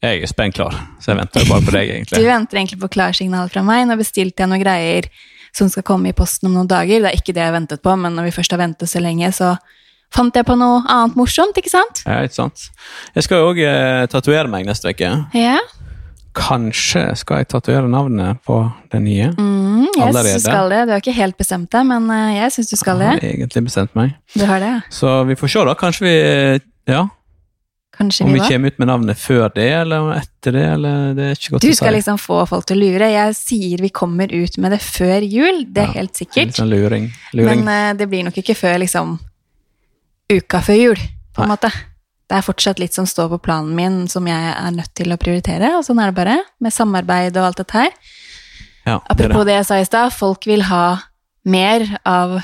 Jeg 0.04 0.22
er 0.22 0.28
spent 0.30 0.54
klar, 0.58 0.74
så 1.00 1.14
jeg 1.14 1.18
venter 1.22 1.46
bare 1.48 1.64
på 1.64 1.72
deg, 1.72 1.88
egentlig. 1.94 2.20
Du 2.20 2.28
venter 2.28 2.58
egentlig 2.60 2.78
på 2.82 2.90
klarsignal 2.98 3.48
fra 3.50 3.62
meg. 3.64 3.86
Nå 3.88 3.96
bestilte 3.98 4.44
jeg 4.44 4.50
noen 4.52 4.62
greier 4.62 5.08
som 5.56 5.70
skal 5.72 5.86
komme 5.88 6.12
i 6.12 6.16
posten 6.16 6.50
om 6.50 6.58
noen 6.58 6.68
dager. 6.68 7.00
Det 7.00 7.10
er 7.10 7.16
ikke 7.16 7.34
det 7.34 7.42
jeg 7.46 7.54
ventet 7.54 7.82
på, 7.82 7.94
men 7.98 8.14
når 8.18 8.28
vi 8.28 8.34
først 8.36 8.52
har 8.52 8.60
ventet 8.60 8.92
så 8.92 9.00
lenge, 9.02 9.30
så 9.34 9.54
fant 10.14 10.36
jeg 10.36 10.46
på 10.46 10.54
noe 10.58 10.82
annet 10.84 11.16
morsomt, 11.18 11.56
ikke 11.58 11.72
sant? 11.72 12.04
Ja, 12.04 12.20
ikke 12.26 12.36
sant? 12.36 12.68
Jeg 13.16 13.26
skal 13.26 13.40
jo 13.40 13.50
òg 13.54 13.62
eh, 13.64 14.04
tatovere 14.12 14.52
meg 14.52 14.68
neste 14.68 14.92
uke. 14.92 15.10
Ja. 15.36 15.58
Kanskje 16.36 17.02
skal 17.16 17.40
jeg 17.42 17.48
tatovere 17.48 17.88
navnet 17.88 18.42
på 18.44 18.58
den 18.92 19.04
nye. 19.08 19.30
Mm, 19.38 19.86
jeg 19.96 20.04
Allerede? 20.04 20.34
du 20.36 20.44
skal 20.44 20.68
det. 20.72 20.80
Du 20.86 20.92
har 20.92 21.00
ikke 21.00 21.14
helt 21.16 21.36
bestemt 21.40 21.70
deg, 21.72 21.86
men 21.88 22.10
eh, 22.12 22.36
jeg 22.42 22.52
syns 22.58 22.72
du 22.72 22.76
skal 22.76 23.00
det. 23.00 23.12
Jeg 23.14 23.22
har 23.22 23.28
egentlig 23.34 23.62
bestemt 23.70 23.94
meg. 23.96 24.12
Du 24.36 24.44
har 24.48 24.60
det, 24.60 24.72
ja. 24.74 24.80
Så 24.92 25.14
vi 25.30 25.36
får 25.40 25.52
se, 25.54 25.64
da. 25.70 25.74
Kanskje 25.80 26.04
vi 26.06 26.16
Ja, 26.92 27.06
Kanskje 27.96 28.26
om 28.26 28.32
vi 28.34 28.36
vi 28.42 28.44
kommer 28.50 28.68
ut 28.68 28.78
med 28.78 28.88
navnet 28.90 29.16
før 29.16 29.46
det, 29.54 29.70
eller 29.72 30.10
etter 30.18 30.52
det, 30.52 30.64
eller 30.74 31.14
Det 31.16 31.24
er 31.30 31.38
ikke 31.38 31.54
godt 31.54 31.62
å 31.62 31.64
si. 31.64 31.70
Du 31.72 31.78
skal 31.78 31.94
liksom 31.96 32.18
få 32.20 32.42
folk 32.50 32.66
til 32.68 32.76
å 32.76 32.80
lure. 32.84 33.08
Jeg 33.08 33.34
sier 33.38 33.80
vi 33.80 33.88
kommer 33.88 34.28
ut 34.36 34.58
med 34.60 34.74
det 34.76 34.82
før 34.84 35.24
jul, 35.24 35.62
det 35.72 35.80
er 35.86 35.86
Ja, 35.88 35.92
helt 36.02 36.12
Litt 36.12 36.20
sikkert. 36.20 36.52
sånn 36.60 36.68
luring. 36.68 37.08
luring. 37.32 37.64
Men 37.64 37.94
uh, 37.94 37.96
det 37.96 38.10
blir 38.12 38.26
nok 38.28 38.36
ikke 38.36 38.54
før 38.54 38.76
liksom 38.84 39.16
uka 40.28 40.60
før 40.60 40.76
jul, 40.82 40.96
på 41.32 41.42
en 41.42 41.48
Nei. 41.48 41.56
måte. 41.56 41.72
Det 42.26 42.38
er 42.38 42.42
fortsatt 42.46 42.80
litt 42.82 42.96
som 42.96 43.06
står 43.06 43.28
på 43.36 43.38
planen 43.46 43.74
min, 43.78 43.98
som 44.10 44.26
jeg 44.26 44.52
er 44.52 44.72
nødt 44.74 44.90
til 44.98 45.14
å 45.14 45.18
prioritere, 45.20 45.76
og 45.78 45.84
sånn 45.86 46.00
er 46.02 46.10
det 46.10 46.16
bare, 46.18 46.40
med 46.58 46.74
samarbeid 46.74 47.36
og 47.38 47.50
alt 47.50 47.60
dette 47.62 47.78
her. 47.78 47.92
ja, 48.86 48.98
det 48.98 49.14
Apropos 49.14 49.44
det. 49.44 49.52
det 49.52 49.56
jeg 49.60 49.68
sa 49.68 49.78
i 49.78 49.86
stad, 49.86 50.12
folk 50.12 50.46
vil 50.46 50.66
ha 50.70 50.98
mer 51.46 51.86
av 52.04 52.40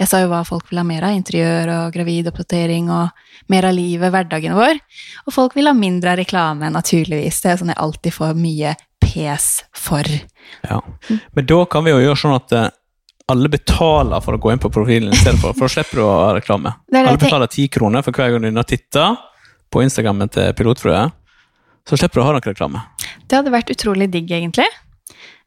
Jeg 0.00 0.08
sa 0.08 0.18
jo 0.18 0.32
hva 0.32 0.40
folk 0.42 0.66
vil 0.70 0.80
ha 0.80 0.82
mer 0.82 1.04
av, 1.06 1.12
interiør 1.14 1.68
og 1.70 1.92
gravidoppdatering 1.94 2.88
og 2.90 3.12
mer 3.52 3.68
av 3.68 3.74
livet, 3.76 4.10
hverdagen 4.10 4.56
vår. 4.56 4.80
Og 5.28 5.34
folk 5.36 5.54
vil 5.54 5.68
ha 5.70 5.74
mindre 5.78 6.10
av 6.10 6.18
reklame, 6.18 6.70
naturligvis. 6.74 7.38
Det 7.38 7.50
er 7.52 7.60
sånn 7.60 7.70
jeg 7.70 7.78
alltid 7.78 8.16
får 8.16 8.32
mye 8.34 8.72
pes 8.98 9.46
for. 9.70 10.08
Ja. 10.66 10.80
Men 11.36 11.46
da 11.46 11.60
kan 11.70 11.86
vi 11.86 11.94
jo 11.94 12.00
gjøre 12.02 12.18
sånn 12.18 12.34
at 12.34 12.56
eh, 12.56 12.72
alle 13.30 13.48
betaler 13.48 14.20
for 14.24 14.34
å 14.36 14.40
gå 14.42 14.50
inn 14.52 14.58
på 14.62 14.70
profilen 14.72 15.12
istedenfor, 15.14 15.54
for 15.54 15.68
da 15.68 15.74
slipper 15.76 16.00
du 16.00 16.02
å 16.04 16.12
ha 16.18 16.30
reklame. 16.36 16.72
Alle 16.92 17.16
betaler 17.20 17.46
ti 17.50 17.68
kroner 17.72 18.02
for 18.02 18.12
hver 18.16 18.32
gang 18.34 18.42
du 18.42 18.48
har 18.50 18.64
og 18.64 18.68
titter 18.68 19.14
på 19.72 19.82
Instagrammen 19.84 20.28
til 20.32 20.50
Pilotfrue. 20.58 21.04
Så 21.88 21.96
slipper 21.98 22.20
du 22.20 22.22
å 22.22 22.26
ha 22.28 22.34
noe 22.36 22.44
reklame. 22.44 22.82
Det 23.26 23.38
hadde 23.38 23.52
vært 23.54 23.70
utrolig 23.72 24.10
digg, 24.12 24.30
egentlig. 24.30 24.66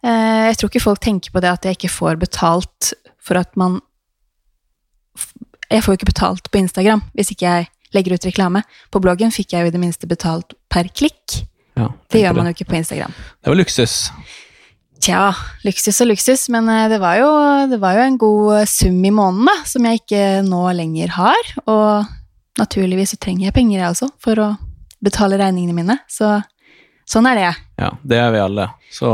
Eh, 0.03 0.47
Jeg 0.49 0.57
tror 0.57 0.71
ikke 0.71 0.83
folk 0.83 0.99
tenker 1.03 1.31
på 1.35 1.43
det 1.43 1.51
at 1.51 1.65
jeg 1.67 1.77
ikke 1.77 1.91
får 1.93 2.17
betalt 2.21 2.93
for 3.21 3.37
at 3.41 3.51
man 3.57 3.81
Jeg 5.71 5.81
får 5.81 5.95
jo 5.95 5.97
ikke 5.99 6.11
betalt 6.11 6.49
på 6.53 6.59
Instagram 6.61 7.01
hvis 7.17 7.31
ikke 7.33 7.45
jeg 7.49 7.69
legger 7.95 8.13
ut 8.17 8.25
reklame. 8.27 8.61
På 8.91 8.99
bloggen 9.01 9.31
fikk 9.33 9.53
jeg 9.55 9.65
jo 9.65 9.71
i 9.71 9.73
det 9.73 9.81
minste 9.81 10.07
betalt 10.09 10.53
per 10.69 10.89
klikk. 10.93 11.41
Ja, 11.75 11.89
Det 12.11 12.21
gjør 12.21 12.35
man 12.37 12.49
jo 12.49 12.55
ikke 12.55 12.67
på 12.69 12.77
Instagram. 12.77 13.11
Det 13.43 13.51
var 13.51 13.57
luksus. 13.57 13.95
Tja, 15.03 15.29
luksus 15.65 15.99
og 16.01 16.09
luksus, 16.09 16.47
men 16.53 16.69
eh, 16.71 16.87
det 16.89 16.99
var 17.03 17.19
jo, 17.19 17.29
det 17.69 17.79
var 17.81 17.97
jo 17.97 18.05
en 18.05 18.17
god 18.21 18.51
eh, 18.61 18.69
sum 18.69 18.97
i 19.05 19.11
måneden, 19.13 19.49
da, 19.49 19.55
som 19.67 19.85
jeg 19.85 20.01
ikke 20.01 20.23
nå 20.47 20.61
lenger 20.77 21.11
har. 21.17 21.51
Og 21.67 22.07
naturligvis 22.59 23.13
så 23.13 23.19
trenger 23.21 23.49
jeg 23.49 23.57
penger, 23.57 23.81
jeg 23.81 23.91
også, 23.91 24.09
for 24.23 24.41
å 24.41 24.49
betale 25.05 25.39
regningene 25.41 25.75
mine. 25.75 25.99
Så 26.09 26.37
sånn 27.09 27.27
er 27.29 27.41
det. 27.41 27.51
Ja, 27.81 27.91
det 28.01 28.21
er 28.21 28.33
vi 28.33 28.41
alle. 28.41 28.69
Så 28.93 29.11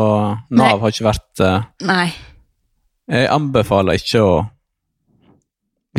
Nav 0.53 0.61
Nei. 0.61 0.71
har 0.83 0.93
ikke 0.93 1.09
vært 1.09 1.43
uh, 1.43 1.65
Nei. 1.89 2.07
Jeg 3.11 3.27
anbefaler 3.33 3.99
ikke 3.99 4.21
å 4.23 4.35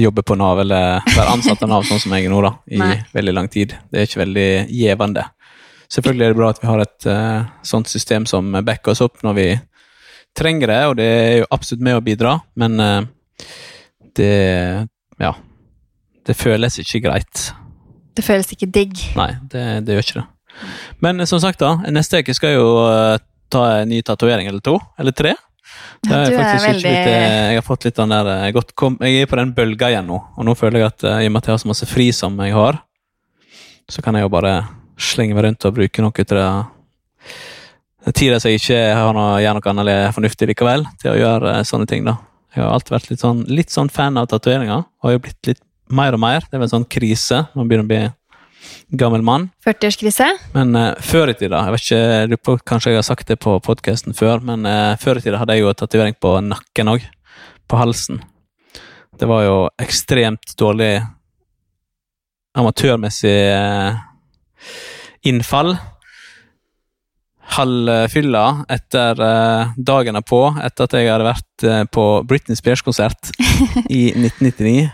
jobbe 0.01 0.23
på 0.25 0.37
Nav 0.41 0.63
eller 0.63 1.03
være 1.05 1.35
ansatt 1.35 1.67
av 1.67 1.69
Nav 1.69 1.85
sånn 1.85 2.01
som 2.01 2.15
jeg 2.17 2.25
er 2.25 2.33
nå, 2.33 2.39
da, 2.47 2.55
i 2.73 2.81
Nei. 2.81 2.95
veldig 3.13 3.35
lang 3.37 3.51
tid. 3.53 3.75
Det 3.91 4.01
er 4.01 4.09
ikke 4.09 4.23
veldig 4.23 4.49
gjevende. 4.73 5.27
Selvfølgelig 5.93 6.25
er 6.25 6.33
det 6.33 6.39
bra 6.39 6.49
at 6.55 6.63
vi 6.63 6.71
har 6.71 6.87
et 6.87 7.11
uh, 7.11 7.51
sånt 7.67 7.91
system 7.93 8.25
som 8.31 8.55
backer 8.65 8.95
oss 8.95 9.05
opp 9.05 9.21
når 9.27 9.37
vi 9.37 9.49
trenger 10.39 10.71
det, 10.73 10.81
og 10.89 10.97
det 10.99 11.07
er 11.09 11.35
jo 11.43 11.49
absolutt 11.53 11.83
med 11.85 11.99
å 11.99 12.05
bidra, 12.05 12.37
men 12.57 12.81
eh, 12.81 13.03
det 14.17 14.89
Ja. 15.23 15.35
Det 16.23 16.37
føles 16.39 16.77
ikke 16.79 17.01
greit. 17.03 17.49
Det 18.15 18.23
føles 18.23 18.47
ikke 18.55 18.69
digg. 18.71 18.93
Nei, 19.19 19.33
det, 19.51 19.63
det 19.87 19.97
gjør 19.97 20.05
ikke 20.07 20.21
det. 20.21 20.27
Men 21.03 21.21
eh, 21.21 21.27
som 21.27 21.41
sagt, 21.43 21.59
da, 21.63 21.73
neste 21.91 22.21
uke 22.23 22.35
skal 22.37 22.53
jeg 22.53 22.61
jo 22.61 22.69
eh, 22.87 23.17
ta 23.51 23.63
en 23.81 23.91
ny 23.91 23.99
tatovering 24.07 24.47
eller 24.49 24.63
to, 24.65 24.77
eller 24.99 25.13
tre. 25.17 25.33
Det 26.03 26.13
er 26.15 26.33
er 26.35 26.59
veldig- 26.63 26.83
litt, 26.83 27.09
jeg 27.09 27.57
har 27.59 27.65
fått 27.67 27.85
litt 27.89 27.97
den 27.99 28.11
der 28.15 28.53
godt 28.55 28.75
kom, 28.79 28.97
Jeg 29.01 29.23
er 29.23 29.27
på 29.31 29.37
den 29.39 29.53
bølga 29.55 29.91
igjen 29.91 30.07
nå, 30.07 30.19
og 30.37 30.45
nå 30.47 30.55
føler 30.59 30.81
jeg 30.83 30.91
at 30.93 31.05
i 31.23 31.27
og 31.27 31.33
med 31.33 31.43
at 31.43 31.47
jeg 31.51 31.55
har 31.55 31.63
så 31.63 31.71
masse 31.71 31.87
fri 31.91 32.09
som 32.13 32.39
jeg 32.43 32.55
har, 32.55 32.79
så 33.91 34.03
kan 34.03 34.15
jeg 34.15 34.23
jo 34.27 34.33
bare 34.33 34.55
slenge 34.99 35.35
meg 35.35 35.45
rundt 35.47 35.65
og 35.69 35.75
bruke 35.75 36.03
noe 36.05 36.13
til 36.15 36.37
det 36.39 36.49
tida 38.11 38.41
som 38.43 38.51
jeg 38.51 38.63
ikke 38.63 38.81
har 38.99 39.15
noe, 39.15 39.41
gjør 39.43 39.59
noe 39.59 39.71
annet 39.71 39.85
eller 39.85 40.15
fornuftig 40.17 40.49
likevel, 40.51 40.87
til 41.03 41.13
å 41.13 41.19
gjøre 41.21 41.53
eh, 41.59 41.67
sånne 41.69 41.87
ting. 41.91 42.07
da. 42.09 42.17
Jeg 42.53 42.65
har 42.65 42.73
alltid 42.75 42.97
vært 42.97 43.13
litt 43.13 43.23
sånn, 43.23 43.45
litt 43.49 43.75
sånn 43.75 43.93
fan 43.93 44.19
av 44.21 44.27
tatoveringer, 44.33 44.83
og 44.83 45.09
jeg 45.09 45.19
har 45.21 45.25
blitt 45.29 45.53
litt 45.53 45.63
mer 45.93 46.17
og 46.17 46.23
mer. 46.25 46.43
Det 46.49 46.57
er 46.57 46.63
vel 46.63 46.69
en 46.69 46.75
sånn 46.75 46.91
krise 46.91 47.45
man 47.55 47.71
begynner 47.71 47.87
å 47.87 47.93
bli 47.93 48.03
gammel 48.99 49.25
mann. 49.25 49.49
40-årskrise? 49.65 50.29
Men 50.57 50.77
uh, 50.77 50.91
før 51.03 51.33
i 51.33 51.37
tida, 51.39 51.63
jeg 51.67 51.77
vet 51.77 52.37
ikke, 52.37 52.59
kanskje 52.69 52.93
jeg 52.93 53.01
har 53.01 53.07
sagt 53.07 53.31
det 53.31 53.39
på 53.43 53.57
podkasten 53.65 54.17
før, 54.17 54.43
men 54.45 54.67
uh, 54.69 54.99
før 55.01 55.19
i 55.19 55.25
tida 55.25 55.41
hadde 55.41 55.57
jeg 55.57 55.65
jo 55.65 55.75
tatovering 55.79 56.19
på 56.21 56.37
nakken 56.45 56.93
òg. 56.93 57.09
På 57.71 57.79
halsen. 57.81 58.21
Det 59.17 59.29
var 59.31 59.45
jo 59.47 59.57
ekstremt 59.81 60.55
dårlig 60.61 60.97
amatørmessig 62.59 63.37
uh, 63.57 63.97
innfall. 65.29 65.77
Halvfylla 67.53 68.65
etter 68.73 69.19
eh, 69.21 69.73
dagen 69.77 70.17
er 70.17 70.25
på, 70.25 70.41
etter 70.63 70.89
at 70.89 70.97
jeg 70.97 71.11
hadde 71.11 71.27
vært 71.27 71.67
eh, 71.69 71.83
på 71.93 72.07
Britney 72.29 72.57
Spears-konsert 72.57 73.33
i 73.93 74.09
1999 74.15 74.89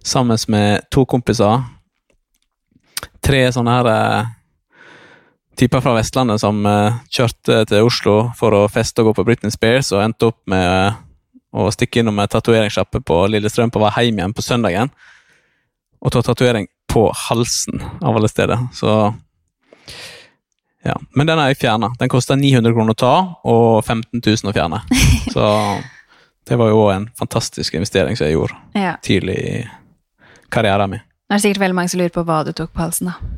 sammen 0.00 0.40
med 0.48 0.88
to 0.90 1.04
kompiser 1.04 1.60
tre 3.22 3.44
sånne 3.52 3.76
her 3.76 3.90
eh, 3.92 4.32
typer 5.60 5.84
fra 5.84 5.94
Vestlandet 5.98 6.40
som 6.40 6.64
kjørte 7.12 7.62
til 7.68 7.84
Oslo 7.84 8.16
for 8.38 8.56
å 8.56 8.64
feste 8.72 9.02
og 9.02 9.10
gå 9.10 9.18
på 9.18 9.26
Britney 9.28 9.52
Spears, 9.52 9.90
og 9.92 10.00
endte 10.00 10.30
opp 10.30 10.38
med 10.48 10.96
å 11.52 11.66
stikke 11.74 12.00
innom 12.00 12.16
en 12.22 12.30
tatoveringssjappe 12.32 13.02
på 13.04 13.18
Lillestrøm 13.28 13.72
på 13.74 13.82
vei 13.82 13.90
hjem 14.06 14.22
igjen 14.22 14.34
på 14.36 14.46
søndagen, 14.46 14.88
og 16.00 16.14
ta 16.14 16.22
tatovering 16.24 16.70
på 16.88 17.04
halsen 17.28 17.82
av 18.00 18.16
alle 18.16 18.30
steder. 18.32 18.64
Så 18.72 18.94
ja. 20.86 20.94
Men 21.14 21.26
den 21.28 21.38
er 21.38 21.50
jeg 21.52 21.58
fjerna. 21.60 21.90
Den 22.00 22.08
koster 22.12 22.36
900 22.40 22.72
kroner 22.76 22.94
å 22.96 23.00
ta, 23.00 23.14
og 23.44 23.84
15 23.84 24.20
000 24.24 24.50
å 24.50 24.54
fjerne. 24.56 24.80
Så 25.34 25.44
det 26.48 26.56
var 26.58 26.70
jo 26.72 26.86
en 26.90 27.08
fantastisk 27.18 27.74
investering 27.76 28.16
som 28.16 28.26
jeg 28.26 28.34
gjorde 28.38 28.56
Ja. 28.74 28.94
tidlig 29.04 29.36
i 29.38 29.52
karrieren 30.50 30.90
min. 30.96 31.02
Det 31.30 31.36
er 31.36 31.42
sikkert 31.44 31.60
veldig 31.66 31.76
mange 31.78 31.92
som 31.92 32.00
lurer 32.00 32.14
på 32.14 32.24
hva 32.26 32.40
du 32.48 32.50
tok 32.56 32.72
på 32.74 32.82
halsen, 32.82 33.12
da. 33.12 33.36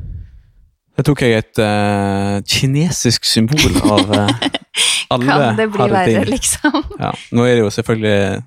Da 0.97 1.03
tok 1.05 1.21
jeg 1.25 1.35
et 1.41 1.59
uh, 1.61 2.39
kinesisk 2.45 3.25
symbol 3.25 3.77
av 3.81 4.11
uh, 4.13 4.49
alle 5.13 5.25
Kan 5.25 5.57
det 5.57 5.67
bli 5.73 5.87
verre, 5.89 6.05
ting. 6.09 6.31
liksom? 6.31 6.79
Ja. 7.03 7.11
Nå 7.33 7.45
er 7.45 7.57
det 7.57 7.63
jo 7.65 7.71
selvfølgelig 7.73 8.43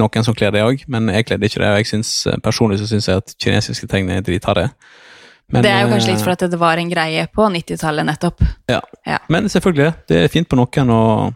noen 0.00 0.26
som 0.26 0.36
kler 0.38 0.52
det 0.54 0.62
òg, 0.62 0.84
men 0.90 1.10
jeg 1.10 1.26
kledde 1.26 1.48
ikke 1.50 1.62
det. 1.62 1.70
Og 1.74 1.80
jeg 1.82 1.88
synes, 1.90 2.10
eh, 2.30 2.36
personlig 2.42 2.78
så 2.78 2.86
syns 2.86 3.08
jeg 3.10 3.18
at 3.22 3.32
kinesiske 3.42 3.88
tegn 3.90 4.10
er 4.14 4.20
dritharde. 4.22 4.68
Men, 5.50 5.64
det 5.64 5.70
er 5.72 5.82
jo 5.82 5.90
kanskje 5.90 6.12
litt 6.12 6.22
fordi 6.22 6.26
for 6.28 6.36
at 6.36 6.52
det 6.52 6.58
var 6.60 6.78
en 6.78 6.90
greie 6.90 7.26
på 7.34 7.46
90-tallet, 7.50 8.06
nettopp. 8.06 8.42
ja. 8.70 8.80
Ja. 9.06 9.18
Men 9.28 9.48
selvfølgelig, 9.50 9.92
det 10.08 10.24
er 10.24 10.32
fint 10.32 10.48
på 10.48 10.58
noen, 10.58 10.90
og 10.94 11.34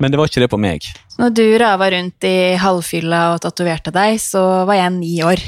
Men 0.00 0.10
det 0.10 0.18
var 0.18 0.30
ikke 0.30 0.40
det 0.40 0.48
på 0.50 0.58
meg. 0.58 0.86
Så 1.12 1.20
når 1.20 1.34
du 1.36 1.44
rava 1.60 1.90
rundt 1.92 2.24
i 2.24 2.56
halvfylla 2.56 3.34
og 3.34 3.42
tatoverte 3.44 3.92
deg, 3.92 4.16
så 4.22 4.64
var 4.66 4.78
jeg 4.78 4.92
ni 4.96 5.18
år. 5.22 5.42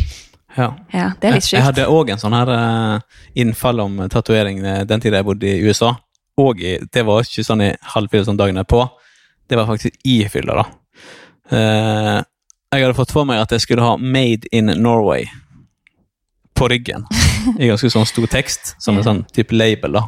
Ja. 0.56 0.74
Ja, 0.92 1.06
det 1.16 1.28
er 1.28 1.38
litt 1.38 1.46
Jeg, 1.48 1.56
jeg 1.56 1.64
hadde 1.64 1.86
òg 1.88 2.10
en 2.12 2.20
sånn 2.20 2.36
her 2.36 2.50
eh, 2.52 3.22
innfall 3.40 3.80
om 3.80 4.02
tatovering 4.12 4.60
eh, 4.60 4.82
den 4.84 5.00
tida 5.00 5.22
jeg 5.22 5.28
bodde 5.30 5.48
i 5.48 5.62
USA. 5.64 5.94
Og 6.36 6.60
det 6.60 7.04
var 7.08 7.24
ikke 7.24 7.44
sånn 7.46 7.64
i 7.64 7.70
halvfylla 7.94 8.28
som 8.28 8.36
dagen 8.36 8.60
er 8.60 8.68
på. 8.68 8.84
Det 9.48 9.56
var 9.56 9.68
faktisk 9.68 9.96
i 10.04 10.20
fylla, 10.32 10.60
da. 10.60 10.66
Eh, 11.52 12.18
jeg 12.72 12.86
hadde 12.86 12.96
fått 12.96 13.12
for 13.12 13.28
meg 13.28 13.40
at 13.42 13.52
jeg 13.52 13.64
skulle 13.64 13.84
ha 13.84 13.96
'Made 13.96 14.48
in 14.52 14.72
Norway' 14.80 15.28
på 16.54 16.68
ryggen. 16.68 17.04
I 17.58 17.70
ganske 17.70 17.90
sånn 17.92 18.08
stor 18.08 18.28
tekst, 18.30 18.74
som 18.82 18.98
en 18.98 19.06
sånn 19.06 19.22
type 19.34 19.54
label, 19.56 19.98
da. 19.98 20.04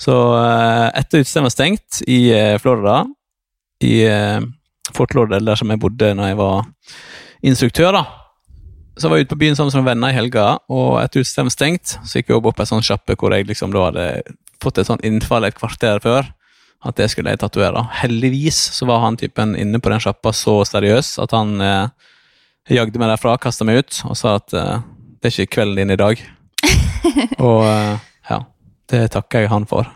Så 0.00 0.14
eh, 0.38 0.88
etter 1.00 1.22
utestedet 1.22 1.46
var 1.46 1.54
stengt 1.54 2.02
i 2.10 2.18
eh, 2.34 2.56
Florida, 2.62 3.04
i 3.84 3.94
eh, 4.08 4.40
Fort 4.94 5.14
Lauderdale, 5.14 5.46
der 5.52 5.60
som 5.60 5.70
jeg 5.70 5.82
bodde 5.82 6.12
når 6.18 6.32
jeg 6.32 6.38
var 6.40 6.68
instruktør, 7.46 7.98
da, 8.00 8.04
så 8.98 9.10
var 9.10 9.18
jeg 9.18 9.26
ute 9.26 9.34
på 9.34 9.40
byen 9.42 9.58
sammen 9.58 9.82
med 9.82 9.90
venner 9.92 10.12
i 10.12 10.16
helga, 10.16 10.46
og 10.70 10.98
etter 11.02 11.24
utestedet 11.24 11.48
var 11.48 11.54
stengt, 11.54 11.96
så 12.02 12.18
gikk 12.18 12.30
vi 12.30 12.38
opp 12.38 12.50
på 12.52 12.64
en 12.64 12.72
sånn 12.76 12.86
sjappe 12.86 13.16
hvor 13.18 13.34
jeg 13.34 13.48
liksom 13.48 13.74
da 13.74 13.88
hadde 13.88 14.06
fått 14.62 14.78
et 14.80 14.88
sånt 14.88 15.04
innfall 15.06 15.46
et 15.46 15.58
kvarter 15.58 16.02
før 16.02 16.28
at 16.84 16.98
det 17.00 17.08
skulle 17.10 17.32
jeg 17.32 17.40
tatovere. 17.40 17.80
Heldigvis 18.02 18.58
så 18.76 18.86
var 18.88 19.02
han 19.04 19.18
typen 19.18 19.54
inne 19.58 19.80
på 19.80 19.90
den 19.92 20.02
sjappa 20.04 20.34
så 20.36 20.60
seriøs 20.68 21.16
at 21.24 21.32
han 21.34 21.56
eh, 21.64 22.10
jagde 22.76 23.00
meg 23.00 23.10
derfra, 23.14 23.38
kasta 23.40 23.66
meg 23.66 23.82
ut 23.82 24.02
og 24.08 24.18
sa 24.20 24.36
at 24.38 24.54
eh, 24.56 24.84
det 25.20 25.30
er 25.30 25.36
ikke 25.38 25.56
kvelden 25.58 25.80
din 25.80 25.94
i 25.96 26.00
dag. 26.00 26.20
og 27.46 27.62
eh, 27.68 27.96
ja, 28.30 28.40
det 28.92 29.06
takker 29.14 29.44
jeg 29.44 29.52
han 29.52 29.66
for. 29.70 29.88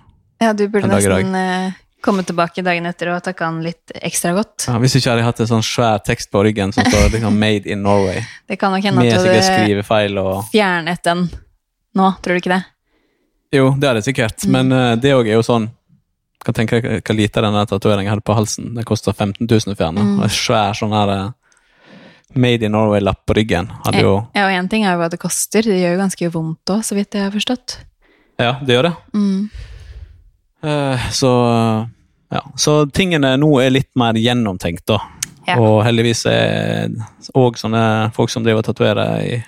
Ja, 0.43 0.53
du 0.55 0.65
burde 0.71 0.91
nesten 0.91 1.35
eh, 1.35 1.77
komme 2.05 2.23
tilbake 2.27 2.63
dagen 2.63 2.87
etter 2.87 3.11
og 3.15 3.23
takke 3.27 3.47
han 3.47 3.61
litt 3.65 3.93
ekstra 3.95 4.33
godt. 4.37 4.69
Ja, 4.69 4.77
hvis 4.83 4.95
ikke 4.99 5.11
hadde 5.11 5.25
jeg 5.25 5.29
hatt 5.33 5.43
en 5.43 5.51
sånn 5.51 5.67
svær 5.67 6.03
tekst 6.07 6.31
på 6.35 6.43
ryggen 6.47 6.73
som 6.75 6.87
står 6.87 7.11
liksom 7.17 7.39
'Made 7.39 7.67
in 7.67 7.83
Norway', 7.83 8.23
Det 8.49 8.59
kan 8.61 8.73
nok 8.73 8.85
hende 8.85 9.03
at 9.03 9.11
du 9.11 9.91
hadde 9.91 10.23
og 10.23 10.45
fjernet 10.53 11.03
den 11.05 11.29
nå, 11.99 12.13
tror 12.23 12.37
du 12.37 12.41
ikke 12.43 12.55
det? 12.55 12.65
Jo, 13.53 13.73
det 13.75 13.89
hadde 13.89 14.03
jeg 14.05 14.15
sikkert, 14.15 14.45
Mm. 14.45 14.53
men 14.53 14.73
eh, 14.73 14.95
det 14.97 15.15
òg 15.17 15.27
er 15.27 15.39
jo 15.41 15.43
sånn 15.43 15.71
Kan 16.39 16.55
tenke 16.55 16.79
deg 16.81 17.03
hva 17.03 17.15
lite 17.17 17.43
denne 17.43 17.67
tatoveringen 17.67 18.07
jeg 18.07 18.13
hadde 18.15 18.23
på 18.25 18.35
halsen. 18.39 18.69
Den 18.77 18.85
kosta 18.87 19.11
15 19.13 19.49
000 19.51 19.75
å 19.75 19.77
fjerne. 19.77 20.05
Mm. 20.07 20.21
En 20.23 20.31
svær 20.31 20.71
sånn 20.79 20.95
her 20.95 21.33
Made 22.35 22.67
in 22.67 22.75
Norway-lapp 22.77 23.23
på 23.27 23.39
ryggen. 23.39 23.71
Hadde 23.87 24.03
jo 24.05 24.15
Ja, 24.37 24.47
og 24.47 24.53
én 24.53 24.69
ting 24.69 24.85
er 24.85 24.97
jo 24.97 25.03
hva 25.03 25.09
det 25.13 25.21
koster, 25.23 25.65
det 25.65 25.79
gjør 25.81 25.97
jo 25.97 26.01
ganske 26.03 26.33
vondt 26.35 26.73
òg, 26.75 26.83
så 26.85 26.99
vidt 26.99 27.17
jeg 27.17 27.25
har 27.25 27.33
forstått. 27.35 27.79
Ja, 28.39 28.59
det 28.63 28.77
gjør 28.77 28.91
det. 28.91 28.97
Mm. 29.15 29.49
Uh, 30.65 31.09
så 31.15 31.31
ja. 32.29 32.43
Så 32.57 32.87
tingene 32.93 33.37
nå 33.41 33.51
er 33.63 33.73
litt 33.73 33.91
mer 33.99 34.19
gjennomtenkt, 34.19 34.85
da. 34.89 35.01
Ja. 35.49 35.57
Og 35.57 35.81
heldigvis 35.87 36.27
er 36.29 36.93
òg 37.39 37.57
sånne 37.57 38.11
folk 38.17 38.33
som 38.33 38.45
driver 38.45 38.61
og 38.61 38.69
tatoverer 38.69 39.23
i 39.25 39.39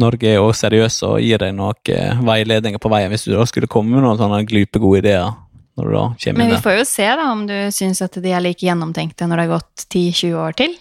Norge, 0.00 0.28
er 0.28 0.42
òg 0.42 0.52
seriøse 0.58 1.08
og 1.08 1.22
gir 1.24 1.40
deg 1.40 1.54
noen 1.56 1.94
eh, 1.94 2.20
veiledninger 2.26 2.82
på 2.82 2.90
veien 2.92 3.12
hvis 3.12 3.24
du 3.28 3.32
da 3.32 3.46
skulle 3.48 3.70
komme 3.70 3.94
med 3.94 4.04
noen 4.04 4.20
sånne 4.20 4.42
glupegode 4.48 5.00
ideer. 5.04 5.32
Når 5.74 5.88
du 5.88 5.94
da 5.96 6.02
kommer 6.22 6.38
Men 6.38 6.52
vi 6.52 6.62
får 6.62 6.76
jo 6.76 6.82
se 6.86 7.06
da 7.18 7.30
om 7.32 7.40
du 7.48 7.54
syns 7.74 8.02
at 8.04 8.18
de 8.22 8.30
er 8.30 8.42
like 8.44 8.62
gjennomtenkte 8.62 9.26
når 9.26 9.40
det 9.40 9.46
har 9.46 9.54
gått 9.56 9.86
10-20 9.88 10.36
år 10.38 10.58
til. 10.60 10.76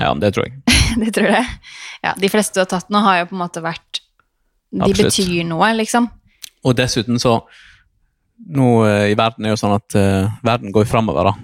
Ja, 0.00 0.14
det 0.16 0.32
tror 0.34 0.48
jeg. 0.48 0.62
det 1.02 1.12
tror 1.16 1.28
jeg. 1.34 1.44
Ja, 2.02 2.14
de 2.18 2.30
fleste 2.32 2.56
du 2.56 2.62
har 2.64 2.70
tatt 2.70 2.90
nå, 2.92 3.02
har 3.04 3.22
jo 3.22 3.28
på 3.30 3.36
en 3.36 3.42
måte 3.44 3.62
vært 3.64 4.00
De 4.72 4.80
Absolutt. 4.86 5.12
betyr 5.12 5.44
noe, 5.50 5.68
liksom. 5.76 6.08
Og 6.64 6.76
dessuten 6.78 7.18
så 7.22 7.40
Nå 8.52 8.68
eh, 8.88 9.12
i 9.12 9.16
verden 9.18 9.46
er 9.46 9.52
jo 9.52 9.58
sånn 9.60 9.76
at 9.76 9.94
eh, 9.94 10.30
verden 10.42 10.72
går 10.74 10.88
framover, 10.90 11.28
da. 11.30 11.34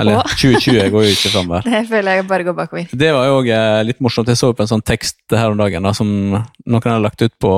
Eller 0.00 0.18
Å. 0.18 0.24
2020 0.32 0.90
går 0.90 1.04
jo 1.06 1.12
ikke 1.14 1.30
framover. 1.36 1.68
Det 1.68 1.82
føler 1.88 2.18
jeg 2.18 2.26
bare 2.28 2.46
går 2.48 2.56
bakover. 2.56 2.88
Det 2.90 3.10
var 3.14 3.28
jo 3.28 3.36
òg 3.38 3.50
eh, 3.54 3.82
litt 3.86 4.02
morsomt. 4.02 4.28
Jeg 4.32 4.40
så 4.40 4.50
på 4.56 4.64
en 4.64 4.72
sånn 4.72 4.82
tekst 4.82 5.20
her 5.30 5.52
om 5.52 5.60
dagen 5.60 5.86
da, 5.86 5.92
som 5.96 6.08
noen 6.10 6.82
hadde 6.82 7.04
lagt 7.04 7.22
ut 7.22 7.36
på 7.40 7.52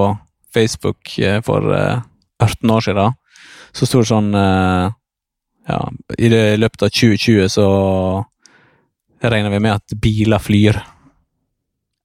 Facebook 0.54 1.14
eh, 1.22 1.40
for 1.46 1.72
eh, 1.74 2.04
18 2.44 2.74
år 2.76 2.84
siden. 2.90 3.16
Så 3.74 3.88
sto 3.88 4.02
det 4.02 4.10
sånn 4.10 4.30
Ja, 5.68 5.78
i 6.16 6.28
det, 6.32 6.38
i 6.54 6.60
løpet 6.60 6.86
av 6.86 6.92
2020 6.94 7.50
så 7.52 7.64
regner 9.22 9.50
vi 9.50 9.60
med 9.60 9.74
at 9.80 9.94
biler 9.98 10.38
flyr. 10.42 10.78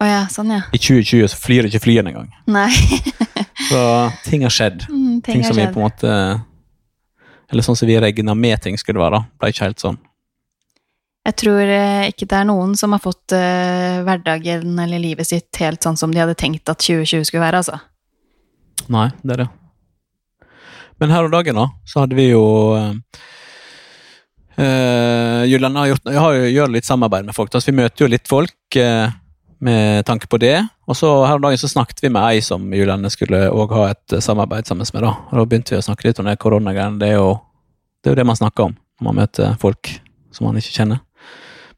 Å 0.04 0.08
ja, 0.08 0.24
sånn 0.32 0.52
ja. 0.52 0.64
I 0.74 0.80
2020 0.82 1.30
så 1.32 1.38
flyr 1.40 1.70
ikke 1.70 1.84
flyene 1.84 2.12
engang. 2.14 2.32
Nei. 2.50 2.72
Så 3.70 3.80
ting 4.26 4.42
har 4.44 4.52
skjedd. 4.52 4.84
Mm, 4.90 5.22
Ting, 5.22 5.38
ting 5.38 5.44
har 5.46 5.54
som 5.54 5.58
vi 5.58 5.68
på 5.72 5.80
en 5.80 5.86
måte 5.86 6.10
Eller 7.52 7.64
sånn 7.64 7.78
som 7.80 7.88
vi 7.88 7.96
regna 8.02 8.34
med 8.36 8.60
ting 8.62 8.76
skulle 8.82 9.00
være. 9.00 9.22
Ble 9.40 9.52
ikke 9.54 9.70
helt 9.70 9.84
sånn. 9.84 10.00
Jeg 11.24 11.38
tror 11.40 11.62
eh, 11.64 12.10
ikke 12.12 12.28
det 12.28 12.40
er 12.42 12.48
noen 12.50 12.74
som 12.76 12.92
har 12.92 13.00
fått 13.00 13.32
uh, 13.32 14.02
hverdagen 14.04 14.74
eller 14.84 15.00
livet 15.00 15.30
sitt 15.30 15.62
helt 15.62 15.86
sånn 15.86 15.96
som 16.00 16.12
de 16.12 16.20
hadde 16.20 16.36
tenkt 16.36 16.68
at 16.68 16.82
2020 16.84 17.30
skulle 17.30 17.46
være, 17.46 17.62
altså. 17.62 17.80
Nei, 18.92 19.06
det 19.24 19.38
er 19.38 19.44
det. 19.46 19.50
Men 21.00 21.14
her 21.16 21.30
om 21.30 21.32
dagen, 21.32 21.62
da, 21.62 21.70
så 21.88 22.04
hadde 22.04 22.18
vi 22.20 22.28
jo 22.34 22.44
uh, 22.76 22.92
Julian 24.58 25.76
har 25.76 25.88
gjort, 25.90 26.10
har 26.14 26.38
jo 26.38 26.50
gjør 26.52 26.74
litt 26.76 26.86
samarbeid 26.86 27.26
med 27.26 27.36
folk. 27.36 27.52
Da, 27.54 27.62
så 27.62 27.72
vi 27.72 27.80
møter 27.80 28.06
jo 28.06 28.10
litt 28.12 28.30
folk 28.30 28.78
eh, 28.78 29.10
med 29.64 30.06
tanke 30.06 30.28
på 30.28 30.38
det. 30.38 30.58
Og 30.88 30.98
så 31.00 31.10
her 31.26 31.40
om 31.40 31.46
dagen 31.46 31.62
så 31.62 31.70
snakket 31.72 32.04
vi 32.04 32.12
med 32.14 32.26
ei 32.28 32.42
som 32.44 32.66
Jylland 32.74 33.08
skulle 33.14 33.46
også 33.50 33.80
ha 33.80 33.88
et 33.94 34.16
eh, 34.18 34.24
samarbeid 34.24 34.70
sammen 34.70 34.86
med. 34.94 35.06
Da 35.06 35.14
Og 35.14 35.40
da 35.40 35.46
begynte 35.46 35.76
vi 35.76 35.80
å 35.80 35.86
snakke 35.86 36.10
litt 36.10 36.20
om 36.20 36.30
det 36.30 36.40
koronagreiene. 36.42 37.00
Det, 37.00 37.12
det 38.04 38.12
er 38.12 38.16
jo 38.16 38.20
det 38.20 38.28
man 38.28 38.40
snakker 38.40 38.70
om 38.70 38.78
når 39.00 39.10
man 39.10 39.20
møter 39.24 39.58
folk 39.62 39.90
som 40.34 40.48
man 40.48 40.60
ikke 40.60 40.76
kjenner. 40.76 41.02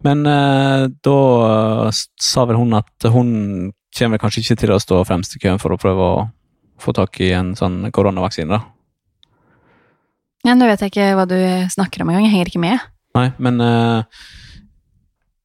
Men 0.05 0.25
eh, 0.29 0.87
da 1.05 1.19
sa 1.93 2.45
vel 2.49 2.59
hun 2.59 2.75
at 2.77 3.09
hun 3.13 3.31
kommer 3.95 4.19
kanskje 4.19 4.43
ikke 4.43 4.61
til 4.65 4.75
å 4.75 4.81
stå 4.81 5.03
fremst 5.07 5.37
i 5.37 5.41
køen 5.43 5.61
for 5.61 5.73
å 5.73 5.79
prøve 5.79 6.09
å 6.17 6.23
få 6.81 6.91
tak 6.95 7.21
i 7.23 7.31
en 7.37 7.53
sånn 7.55 7.85
koronavaksine. 7.95 8.51
da. 8.51 8.74
Ja, 10.45 10.53
Nå 10.53 10.67
vet 10.69 10.83
jeg 10.83 10.93
ikke 10.93 11.13
hva 11.17 11.25
du 11.29 11.37
snakker 11.73 12.03
om 12.03 12.11
engang, 12.11 12.27
jeg 12.27 12.35
henger 12.35 12.51
ikke 12.51 12.61
med. 12.61 12.83
Nei, 13.17 13.29
men 13.41 13.61
uh, 13.63 14.03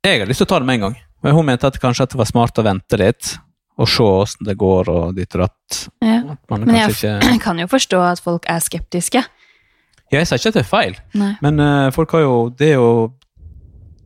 jeg 0.04 0.20
har 0.20 0.28
lyst 0.28 0.42
til 0.42 0.48
å 0.48 0.50
ta 0.50 0.58
det 0.60 0.68
med 0.68 0.80
en 0.80 0.88
gang. 0.88 0.98
Men 1.24 1.36
hun 1.36 1.46
mente 1.48 1.68
at 1.68 1.78
kanskje 1.80 2.04
at 2.04 2.12
det 2.12 2.20
var 2.20 2.28
smart 2.28 2.60
å 2.60 2.64
vente 2.66 2.98
litt, 3.00 3.34
og 3.80 3.88
se 3.88 4.04
åssen 4.04 4.48
det 4.48 4.58
går 4.60 4.90
og 4.92 5.14
ditt 5.16 5.36
og 5.38 5.46
datt. 5.46 5.78
Ja. 6.04 6.18
Men 6.52 6.76
jeg 6.76 6.96
ikke 6.96 7.38
kan 7.46 7.62
jo 7.62 7.68
forstå 7.70 8.02
at 8.10 8.20
folk 8.24 8.48
er 8.50 8.60
skeptiske. 8.64 9.24
Jeg 10.10 10.26
sier 10.26 10.42
ikke 10.42 10.52
at 10.52 10.58
det 10.58 10.64
er 10.64 10.68
feil, 10.68 11.00
Nei. 11.16 11.32
men 11.44 11.62
uh, 11.62 11.88
folk 11.94 12.12
har 12.16 12.24
jo 12.24 12.36
Det 12.58 12.72
er 12.74 12.80
jo 12.80 12.92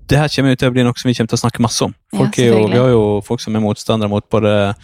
det 0.05 0.19
her 0.21 0.29
kommer 0.29 0.53
jo 0.53 0.59
til 0.61 0.69
å 0.69 0.75
bli 0.75 0.83
noe 0.85 1.01
som 1.01 1.09
vi 1.09 1.15
kommer 1.17 1.33
til 1.33 1.39
å 1.39 1.43
snakke 1.47 1.63
masse 1.65 1.87
om. 1.87 1.95
Ja, 2.13 2.27
jo, 2.29 2.59
vi 2.69 2.77
har 2.77 2.91
jo 2.93 3.05
folk 3.25 3.41
som 3.41 3.57
er 3.57 3.63
motstandere 3.65 4.13
mot 4.13 4.27
både 4.29 4.75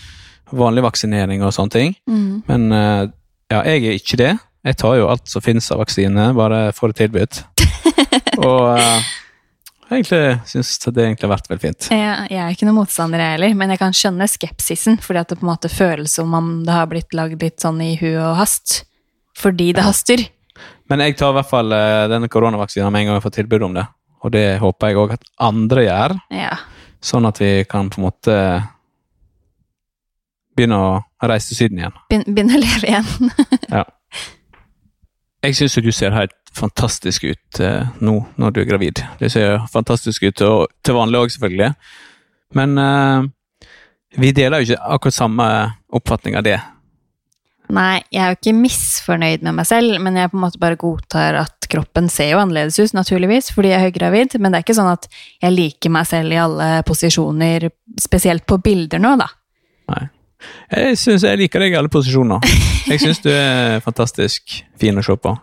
vanlig 0.56 0.84
vaksinering 0.86 1.44
og 1.44 1.52
sånne 1.52 1.74
ting. 1.74 1.92
Mm. 2.08 2.38
Men 2.48 2.64
eh, 2.72 3.02
ja, 3.52 3.60
jeg 3.68 3.84
er 3.84 3.98
ikke 3.98 4.16
det. 4.16 4.30
Jeg 4.66 4.76
tar 4.76 4.98
jo 4.98 5.08
alt 5.08 5.28
som 5.30 5.40
finnes 5.44 5.70
av 5.72 5.80
vaksine, 5.80 6.30
bare 6.36 6.72
får 6.76 6.92
det 6.92 6.98
tilbudt. 7.00 7.38
og 8.44 8.66
uh, 8.76 9.06
egentlig 9.88 10.20
syns 10.50 10.74
det 10.84 11.04
egentlig 11.06 11.26
har 11.26 11.32
vært 11.32 11.48
veldig 11.48 11.62
fint. 11.62 11.88
Jeg, 11.94 12.26
jeg 12.34 12.42
er 12.44 12.56
ikke 12.56 12.68
noen 12.68 12.80
motstander, 12.82 13.22
jeg 13.24 13.36
heller, 13.38 13.54
men 13.56 13.72
jeg 13.72 13.80
kan 13.80 13.96
skjønne 13.96 14.28
skepsisen, 14.28 14.98
fordi 15.00 15.22
at 15.22 15.32
det 15.32 15.38
på 15.40 15.46
en 15.46 15.52
måte 15.54 15.70
føles 15.72 16.18
som 16.18 16.34
om 16.36 16.50
det 16.66 16.74
har 16.76 16.90
blitt 16.90 17.16
lagd 17.16 17.40
litt 17.40 17.64
sånn 17.64 17.80
i 17.84 17.94
hu 18.00 18.10
og 18.12 18.36
hast. 18.42 18.82
Fordi 19.40 19.70
det 19.72 19.86
haster. 19.86 20.26
Men 20.92 21.00
jeg 21.06 21.16
tar 21.16 21.32
i 21.32 21.36
hvert 21.38 21.48
fall 21.48 21.72
eh, 21.72 22.02
denne 22.12 22.28
koronavaksinen 22.28 22.92
med 22.92 23.04
en 23.04 23.08
gang 23.08 23.16
jeg 23.20 23.24
får 23.28 23.34
tilbud 23.38 23.64
om 23.70 23.78
det. 23.78 23.86
Og 24.20 24.34
det 24.34 24.44
håper 24.60 24.90
jeg 24.90 25.00
òg 25.00 25.14
at 25.16 25.24
andre 25.40 25.86
gjør, 25.86 26.16
Ja. 26.36 26.58
sånn 27.00 27.24
at 27.30 27.40
vi 27.40 27.64
kan 27.64 27.88
på 27.88 28.02
en 28.02 28.06
måte 28.10 28.34
begynne 30.58 30.76
å 30.76 30.90
reise 31.24 31.54
til 31.54 31.62
Syden 31.62 31.80
igjen. 31.80 31.96
Begynne 32.10 32.58
å 32.58 32.60
leve 32.60 32.90
igjen. 32.90 33.32
Ja. 33.70 33.86
Jeg 35.40 35.56
syns 35.56 35.78
du 35.80 35.92
ser 35.92 36.12
helt 36.12 36.36
fantastisk 36.52 37.24
ut 37.24 37.60
eh, 37.64 37.86
nå 38.04 38.16
når 38.40 38.52
du 38.52 38.60
er 38.60 38.68
gravid. 38.68 39.00
Du 39.20 39.28
ser 39.32 39.62
fantastisk 39.72 40.26
ut 40.28 40.42
og, 40.44 40.66
til 40.84 40.98
vanlig 40.98 41.22
òg, 41.22 41.32
selvfølgelig. 41.32 41.70
Men 42.58 42.76
eh, 42.82 43.30
vi 44.20 44.34
deler 44.36 44.60
jo 44.60 44.68
ikke 44.68 44.92
akkurat 44.96 45.16
samme 45.16 45.48
oppfatning 45.96 46.36
av 46.36 46.44
det. 46.44 46.58
Nei, 47.70 48.02
jeg 48.10 48.20
er 48.20 48.32
jo 48.32 48.38
ikke 48.40 48.56
misfornøyd 48.58 49.44
med 49.46 49.56
meg 49.60 49.68
selv, 49.68 49.96
men 50.02 50.18
jeg 50.18 50.32
på 50.32 50.36
en 50.36 50.44
måte 50.44 50.60
bare 50.60 50.78
godtar 50.78 51.38
at 51.38 51.68
kroppen 51.70 52.08
ser 52.10 52.32
jo 52.32 52.40
annerledes 52.42 52.80
ut, 52.82 52.96
naturligvis, 52.98 53.52
fordi 53.54 53.70
jeg 53.70 53.78
er 53.78 53.86
høygravid, 53.86 54.34
men 54.42 54.50
det 54.50 54.58
er 54.58 54.64
ikke 54.66 54.76
sånn 54.80 54.90
at 54.90 55.06
jeg 55.38 55.54
liker 55.54 55.94
meg 55.94 56.08
selv 56.10 56.34
i 56.34 56.40
alle 56.42 56.70
posisjoner, 56.88 57.68
spesielt 58.02 58.44
på 58.50 58.58
bilder 58.64 59.02
nå, 59.02 59.14
da. 59.22 59.30
Jeg 60.70 60.96
syns 60.98 61.22
jeg 61.26 61.38
liker 61.38 61.60
deg 61.64 61.72
i 61.74 61.78
alle 61.80 61.90
posisjoner. 61.92 62.40
Jeg 62.88 63.00
syns 63.02 63.20
du 63.24 63.30
er 63.32 63.80
fantastisk 63.84 64.60
fin 64.80 64.96
å 64.98 65.04
se 65.04 65.16
på. 65.16 65.34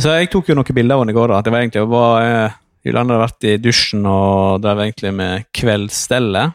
Så 0.00 0.14
jeg 0.16 0.30
tok 0.32 0.48
jo 0.48 0.54
noen 0.56 0.74
bilder 0.74 0.94
av 0.96 1.02
henne 1.02 1.12
i 1.12 1.16
går. 1.18 1.28
da. 1.34 1.40
Det 1.44 1.52
var 1.52 1.60
egentlig 1.60 1.82
bare, 1.90 2.22
eh, 2.46 2.58
Julian 2.86 3.10
hadde 3.12 3.20
vært 3.26 3.44
i 3.50 3.56
dusjen 3.62 4.06
og 4.08 4.62
drev 4.64 4.80
egentlig 4.86 5.12
med 5.14 5.44
kveldsstellet. 5.54 6.54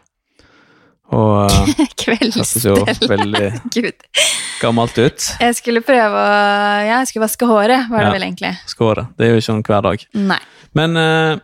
Og 1.15 1.51
Kveldsstellet! 2.01 2.81
hørtes 2.87 3.07
veldig 3.07 3.51
Gud. 3.71 4.07
gammelt 4.59 4.97
ut. 4.99 5.27
Jeg 5.39 5.55
skulle 5.55 5.79
prøve 5.85 6.17
å 6.19 6.25
Ja, 6.83 6.97
jeg 6.99 7.07
skulle 7.11 7.27
vaske 7.27 7.47
håret, 7.47 7.85
var 7.91 7.99
det 8.03 8.09
Ja. 8.09 8.15
vel 8.17 8.25
egentlig. 8.27 8.51
Vaske 8.65 8.83
håret. 8.89 9.13
Det 9.15 9.27
er 9.27 9.31
jo 9.31 9.37
ikke 9.39 9.47
sånn 9.51 9.63
hver 9.63 9.85
dag. 9.85 10.03
Nei. 10.33 10.39
Men 10.75 10.97
eh, 10.97 11.37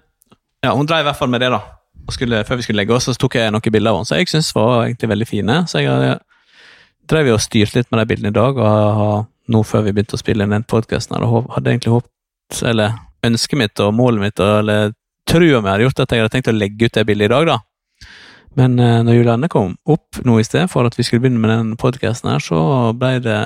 ja, 0.65 0.73
hun 0.75 0.85
drev 0.89 1.05
i 1.05 1.07
hvert 1.07 1.19
fall 1.21 1.31
med 1.31 1.41
det, 1.45 1.51
da. 1.53 1.61
Skulle, 2.11 2.43
før 2.43 2.59
vi 2.59 2.65
skulle 2.65 2.81
legge 2.81 2.95
oss, 2.95 3.07
så 3.07 3.15
tok 3.19 3.37
jeg 3.39 3.51
noen 3.53 3.73
bilder 3.73 3.93
av 3.93 4.01
henne, 4.01 4.09
så 4.09 4.19
jeg 4.19 4.31
syns 4.31 4.51
var 4.55 4.85
egentlig 4.85 5.09
veldig 5.13 5.27
fine. 5.29 5.59
Så 5.71 5.83
jeg 5.83 6.17
drev 7.09 7.29
jo 7.31 7.37
og 7.37 7.43
styrte 7.43 7.79
litt 7.79 7.91
med 7.91 8.01
de 8.01 8.09
bildene 8.11 8.33
i 8.33 8.35
dag, 8.35 8.59
og 8.59 9.53
nå 9.53 9.63
før 9.67 9.85
vi 9.87 9.93
begynte 9.95 10.17
å 10.17 10.21
spille 10.21 10.45
inn 10.45 10.55
den 10.55 10.67
podkasten, 10.67 11.15
hadde 11.15 11.71
egentlig 11.71 11.95
håpet, 11.95 12.61
eller 12.67 12.97
ønsket 13.23 13.59
mitt 13.59 13.83
og 13.83 13.95
målet 13.95 14.23
mitt, 14.23 14.43
eller 14.43 14.93
trua 15.29 15.61
mi 15.63 15.71
hadde 15.71 15.87
gjort 15.87 16.03
at 16.03 16.11
jeg 16.11 16.23
hadde 16.23 16.35
tenkt 16.35 16.51
å 16.51 16.55
legge 16.55 16.87
ut 16.87 16.97
det 16.97 17.05
bildet 17.07 17.29
i 17.29 17.33
dag, 17.33 17.53
da. 17.53 17.59
Men 18.59 18.77
eh, 18.77 18.99
når 19.01 19.17
Julianne 19.17 19.49
kom 19.49 19.73
opp 19.89 20.19
nå 20.27 20.37
i 20.37 20.45
sted 20.45 20.69
for 20.69 20.85
at 20.85 20.97
vi 20.97 21.05
skulle 21.07 21.23
begynne 21.23 21.41
med 21.41 21.49
den 21.49 21.71
podkasten 21.79 22.29
her, 22.29 22.43
så 22.43 22.91
ble 22.93 23.15
det 23.23 23.39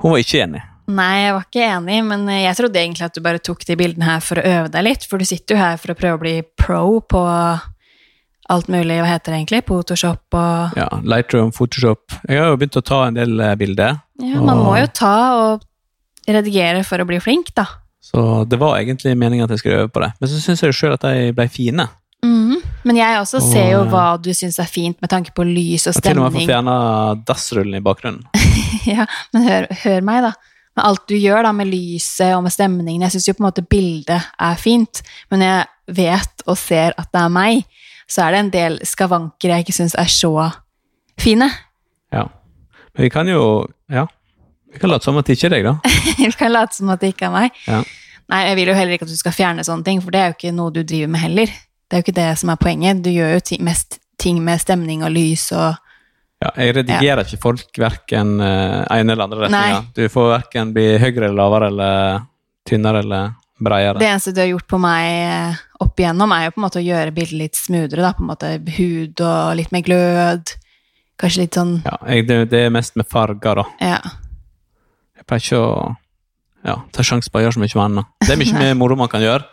Hun 0.00 0.14
var 0.14 0.22
ikke 0.22 0.44
enig. 0.46 0.62
Nei, 0.88 1.14
jeg 1.20 1.32
var 1.36 1.42
ikke 1.44 1.66
enig, 1.66 1.98
men 2.08 2.22
jeg 2.32 2.56
trodde 2.56 2.80
egentlig 2.80 3.04
at 3.04 3.16
du 3.18 3.20
bare 3.20 3.42
tok 3.44 3.66
de 3.68 3.76
bildene 3.76 4.06
her 4.08 4.22
for 4.24 4.40
å 4.40 4.46
øve 4.54 4.70
deg 4.72 4.86
litt, 4.86 5.04
for 5.04 5.20
du 5.20 5.28
sitter 5.28 5.54
jo 5.54 5.60
her 5.60 5.76
for 5.82 5.92
å 5.92 5.98
prøve 5.98 6.16
å 6.16 6.22
bli 6.22 6.36
pro 6.56 6.84
på 7.04 7.24
alt 8.48 8.68
mulig, 8.72 8.96
hva 9.02 9.08
heter 9.10 9.32
det 9.34 9.38
egentlig, 9.42 9.62
Photoshop 9.68 10.34
og 10.38 10.76
Ja, 10.78 10.88
Lightroom, 11.04 11.50
Photoshop 11.52 12.14
Jeg 12.28 12.38
har 12.40 12.48
jo 12.52 12.56
begynt 12.56 12.78
å 12.80 12.84
ta 12.84 13.02
en 13.08 13.14
del 13.18 13.40
eh, 13.44 13.54
bilder. 13.60 13.98
Ja, 14.22 14.40
man 14.40 14.62
må 14.64 14.76
jo 14.80 14.86
ta 14.96 15.14
og 15.38 15.64
redigere 16.28 16.82
for 16.84 17.00
å 17.02 17.06
bli 17.08 17.20
flink, 17.22 17.52
da. 17.56 17.66
Så 18.08 18.44
det 18.48 18.58
var 18.60 18.78
egentlig 18.80 19.14
meningen 19.20 19.44
at 19.44 19.52
jeg 19.52 19.60
skulle 19.62 19.82
øve 19.84 19.92
på 19.92 20.00
det. 20.04 20.12
Men 20.20 20.30
så 20.32 20.40
syns 20.40 20.62
jeg 20.64 20.72
jo 20.72 20.78
sjøl 20.78 20.94
at 20.96 21.04
de 21.04 21.32
ble 21.36 21.48
fine. 21.52 21.88
Mhm. 22.24 22.56
Men 22.88 22.96
jeg 22.96 23.18
også 23.20 23.36
Og- 23.42 23.52
ser 23.52 23.70
jo 23.72 23.84
hva 23.90 24.16
du 24.22 24.30
syns 24.32 24.58
er 24.58 24.64
fint 24.70 24.96
med 25.02 25.10
tanke 25.10 25.32
på 25.36 25.44
lys 25.44 25.86
og 25.86 25.96
Og 25.96 26.02
til 26.02 26.18
og 26.18 26.22
med 26.24 26.32
få 26.32 26.40
stemning. 26.40 26.48
fjerna 26.48 27.24
dassrullen 27.26 27.74
i 27.76 27.80
bakgrunnen. 27.84 28.24
ja, 28.86 29.04
men 29.34 29.42
hør, 29.48 29.66
hør 29.82 30.00
meg, 30.02 30.22
da. 30.22 30.32
Med 30.78 30.84
alt 30.86 31.06
du 31.10 31.14
gjør 31.18 31.42
da, 31.42 31.52
med 31.52 31.66
lyset 31.66 32.34
og 32.36 32.42
med 32.44 32.52
stemningen. 32.52 33.02
Jeg 33.02 33.10
syns 33.12 33.26
jo 33.28 33.34
på 33.34 33.42
en 33.44 33.50
måte 33.50 33.66
bildet 33.68 34.22
er 34.40 34.54
fint, 34.56 35.02
men 35.30 35.40
jeg 35.42 35.66
vet 35.88 36.44
og 36.46 36.56
ser 36.56 36.94
at 36.96 37.10
det 37.12 37.20
er 37.20 37.28
meg, 37.28 37.64
så 38.08 38.24
er 38.24 38.34
det 38.34 38.42
en 38.42 38.52
del 38.52 38.78
skavanker 38.88 39.52
jeg 39.52 39.66
ikke 39.66 39.76
syns 39.76 39.96
er 39.98 40.08
så 40.12 40.32
fine. 41.20 41.50
Ja. 42.14 42.26
Men 42.94 43.08
vi 43.08 43.10
kan 43.12 43.28
jo 43.28 43.42
Ja. 43.90 44.06
Vi 44.72 44.78
kan 44.78 44.90
late 44.90 45.04
som 45.04 45.16
at 45.16 45.26
det 45.26 45.38
ikke 45.38 45.48
er 45.48 45.54
deg, 45.56 45.64
da. 45.64 45.78
Vi 46.18 46.28
kan 46.36 46.52
late 46.52 46.76
som 46.76 46.90
at 46.92 47.00
det 47.00 47.14
ikke 47.14 47.30
er 47.30 47.32
meg. 47.32 47.54
Ja. 47.66 47.80
Nei, 48.28 48.42
jeg 48.50 48.56
vil 48.58 48.68
jo 48.68 48.74
heller 48.76 48.98
ikke 48.98 49.06
at 49.08 49.12
du 49.14 49.16
skal 49.16 49.32
fjerne 49.32 49.64
sånne 49.64 49.86
ting, 49.86 50.02
for 50.04 50.12
det 50.12 50.20
er 50.20 50.26
jo 50.28 50.36
ikke 50.36 50.52
noe 50.52 50.74
du 50.74 50.82
driver 50.82 51.08
med 51.14 51.22
heller. 51.22 51.54
Det 51.88 51.96
er 51.96 52.02
jo 52.02 52.04
ikke 52.04 52.18
det 52.18 52.28
som 52.42 52.52
er 52.52 52.58
poenget. 52.60 53.00
Du 53.00 53.08
gjør 53.08 53.32
jo 53.38 53.44
ti 53.48 53.56
mest 53.64 53.96
ting 54.20 54.42
med 54.44 54.60
stemning 54.60 55.04
og 55.06 55.14
lys 55.14 55.50
og 55.56 55.78
Ja, 56.38 56.52
jeg 56.54 56.76
redigerer 56.76 57.24
ikke 57.24 57.40
folk 57.42 57.80
verken 57.82 58.36
uh, 58.38 58.84
ene 58.94 59.14
eller 59.14 59.24
andre 59.24 59.40
retninga. 59.46 59.78
Du 59.96 60.04
får 60.12 60.28
verken 60.36 60.74
bli 60.76 60.84
høyere 61.00 61.24
eller 61.26 61.38
lavere 61.40 61.70
eller 61.72 62.20
tynnere 62.68 63.00
eller 63.02 63.32
bredere. 63.58 63.98
Det 63.98 64.06
eneste 64.06 64.34
du 64.36 64.42
har 64.44 64.52
gjort 64.52 64.68
på 64.70 64.78
meg 64.78 65.08
eh, 65.08 65.64
opp 65.80 66.00
igjennom, 66.00 66.32
er 66.34 66.46
jo 66.48 66.54
på 66.56 66.60
en 66.60 66.66
måte 66.66 66.80
å 66.80 66.86
gjøre 66.86 67.12
bildet 67.14 67.38
litt 67.38 67.58
smoothere, 67.58 68.02
da. 68.02 68.12
På 68.16 68.24
en 68.24 68.30
måte 68.32 68.52
hud 68.78 69.20
og 69.22 69.56
litt 69.58 69.70
mer 69.74 69.84
glød. 69.86 70.54
Kanskje 71.18 71.44
litt 71.44 71.54
sånn 71.58 71.76
Ja, 71.84 71.96
jeg, 72.06 72.26
det, 72.28 72.36
det 72.52 72.64
er 72.66 72.74
mest 72.74 72.96
med 72.98 73.06
farger, 73.10 73.62
da. 73.62 73.64
Ja. 73.82 74.00
Jeg 75.18 75.26
pleier 75.28 75.44
ikke 75.44 75.60
å 75.62 75.70
ja, 76.66 76.74
ta 76.94 77.04
sjanse 77.06 77.30
på 77.30 77.38
å 77.40 77.44
gjøre 77.44 77.56
så 77.58 77.62
mye 77.62 77.84
annet. 77.84 78.10
Det 78.26 78.34
er 78.34 78.40
mye 78.42 78.58
mer 78.64 78.74
moro 78.78 78.96
man 78.98 79.10
kan 79.12 79.22
gjøre, 79.24 79.46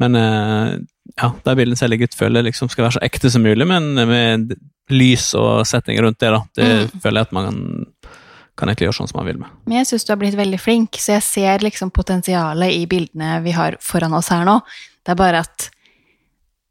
men 0.00 0.14
eh, 0.16 0.72
ja, 1.18 1.30
de 1.44 1.54
bildene 1.58 1.76
som 1.78 1.86
jeg 1.88 1.94
legger 1.94 2.10
ut, 2.10 2.16
føler 2.18 2.40
jeg 2.42 2.50
liksom 2.52 2.70
skal 2.72 2.86
være 2.86 2.96
så 2.98 3.04
ekte 3.08 3.30
som 3.32 3.42
mulig, 3.44 3.66
men 3.68 3.88
med 4.08 4.52
lys 4.92 5.30
og 5.36 5.64
setting 5.68 5.98
rundt 6.04 6.20
det, 6.22 6.30
da. 6.32 6.42
Det 6.56 6.68
Mm. 6.68 7.00
føler 7.02 7.20
jeg 7.20 7.26
at 7.28 7.32
man 7.36 7.48
kan, 7.48 8.12
kan 8.56 8.70
egentlig 8.70 8.86
gjøre 8.88 8.98
sånn 9.00 9.10
som 9.10 9.18
man 9.20 9.26
vil 9.28 9.40
med. 9.42 9.50
Men 9.68 9.80
jeg 9.82 9.88
syns 9.90 10.06
du 10.08 10.12
har 10.14 10.20
blitt 10.20 10.36
veldig 10.38 10.60
flink, 10.60 10.96
så 11.02 11.16
jeg 11.18 11.24
ser 11.26 11.64
liksom 11.66 11.90
potensialet 11.94 12.72
i 12.76 12.86
bildene 12.90 13.40
vi 13.44 13.52
har 13.56 13.76
foran 13.84 14.14
oss 14.16 14.30
her 14.32 14.44
nå. 14.48 14.60
Det 15.08 15.14
er 15.14 15.20
bare 15.22 15.38
at 15.40 15.70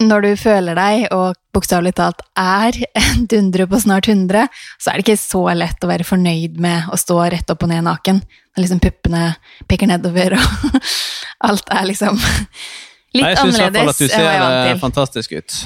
når 0.06 0.22
du 0.22 0.32
føler 0.38 0.78
deg, 0.78 1.08
og 1.10 1.38
bokstavelig 1.58 1.96
talt 1.98 2.20
er 2.38 2.76
en 3.00 3.24
dundre 3.32 3.66
på 3.66 3.80
snart 3.82 4.06
100, 4.12 4.46
så 4.78 4.92
er 4.92 5.00
det 5.00 5.08
ikke 5.08 5.18
så 5.18 5.42
lett 5.58 5.82
å 5.82 5.90
være 5.90 6.06
fornøyd 6.06 6.60
med 6.62 6.92
å 6.94 7.00
stå 7.02 7.18
rett 7.34 7.50
opp 7.50 7.66
og 7.66 7.72
ned 7.72 7.82
naken. 7.88 8.22
Når 8.54 8.62
liksom 8.62 8.84
puppene 8.84 9.24
peker 9.66 9.90
nedover, 9.90 10.38
og 10.38 10.78
alt 11.50 11.74
er 11.74 11.90
liksom 11.90 12.22
litt 12.22 13.26
Nei, 13.26 13.34
jeg 13.34 13.42
syns 13.42 13.58
i 13.58 13.64
hvert 13.64 13.80
fall 13.80 13.92
at 13.96 13.98
du 13.98 14.06
jeg 14.06 14.14
er 14.22 14.38
ser 14.38 14.70
eh, 14.70 14.80
fantastisk 14.86 15.34
ut. 15.34 15.58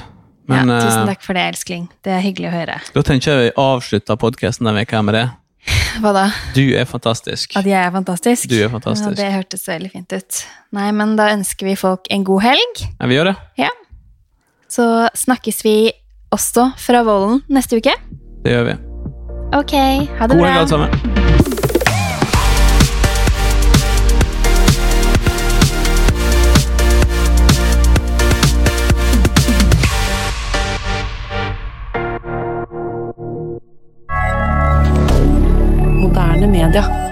Men 0.48 0.72
ja, 0.72 0.80
tusen 0.80 1.04
eh, 1.04 1.12
takk 1.12 1.28
for 1.28 1.36
det, 1.36 1.46
elskling. 1.52 1.86
Det 2.00 2.16
er 2.16 2.24
hyggelig 2.24 2.54
å 2.54 2.56
høre. 2.56 2.80
da 2.96 3.04
tenker 3.12 3.36
jeg 3.36 3.50
vi 3.50 3.54
avslutter 3.60 4.24
podkasten 4.24 4.72
denne 4.72 4.88
uka 4.88 5.04
med 5.04 5.20
det. 5.20 5.28
Hva 6.02 6.14
da? 6.16 6.24
Du 6.56 6.64
er 6.74 6.88
fantastisk. 6.90 7.54
At 7.60 7.68
jeg 7.68 7.78
er 7.78 7.92
fantastisk? 7.94 8.50
Du 8.50 8.58
er 8.58 8.72
fantastisk. 8.74 9.12
Ja, 9.12 9.18
det 9.20 9.32
hørtes 9.36 9.68
veldig 9.70 9.92
fint 9.94 10.16
ut. 10.16 10.42
Nei, 10.78 10.88
men 10.96 11.16
da 11.20 11.30
ønsker 11.36 11.70
vi 11.70 11.76
folk 11.80 12.10
en 12.14 12.26
god 12.28 12.46
helg. 12.48 12.84
Ja, 12.98 13.10
vi 13.12 13.20
gjør 13.20 13.32
det. 13.34 13.36
Ja. 13.62 13.70
Så 14.72 14.88
snakkes 15.26 15.62
vi 15.68 15.76
også 16.32 16.72
fra 16.80 17.04
Vollen 17.08 17.44
neste 17.52 17.82
uke. 17.82 17.94
Det 18.42 18.56
gjør 18.56 18.70
vi. 18.72 18.78
Ok, 19.52 19.76
ha 19.76 20.28
det 20.32 20.38
God 20.38 20.46
bra. 20.46 20.54
helg, 20.54 20.62
alle 20.64 20.70
sammen. 20.72 21.11
moderne 36.22 36.48
media. 36.48 37.11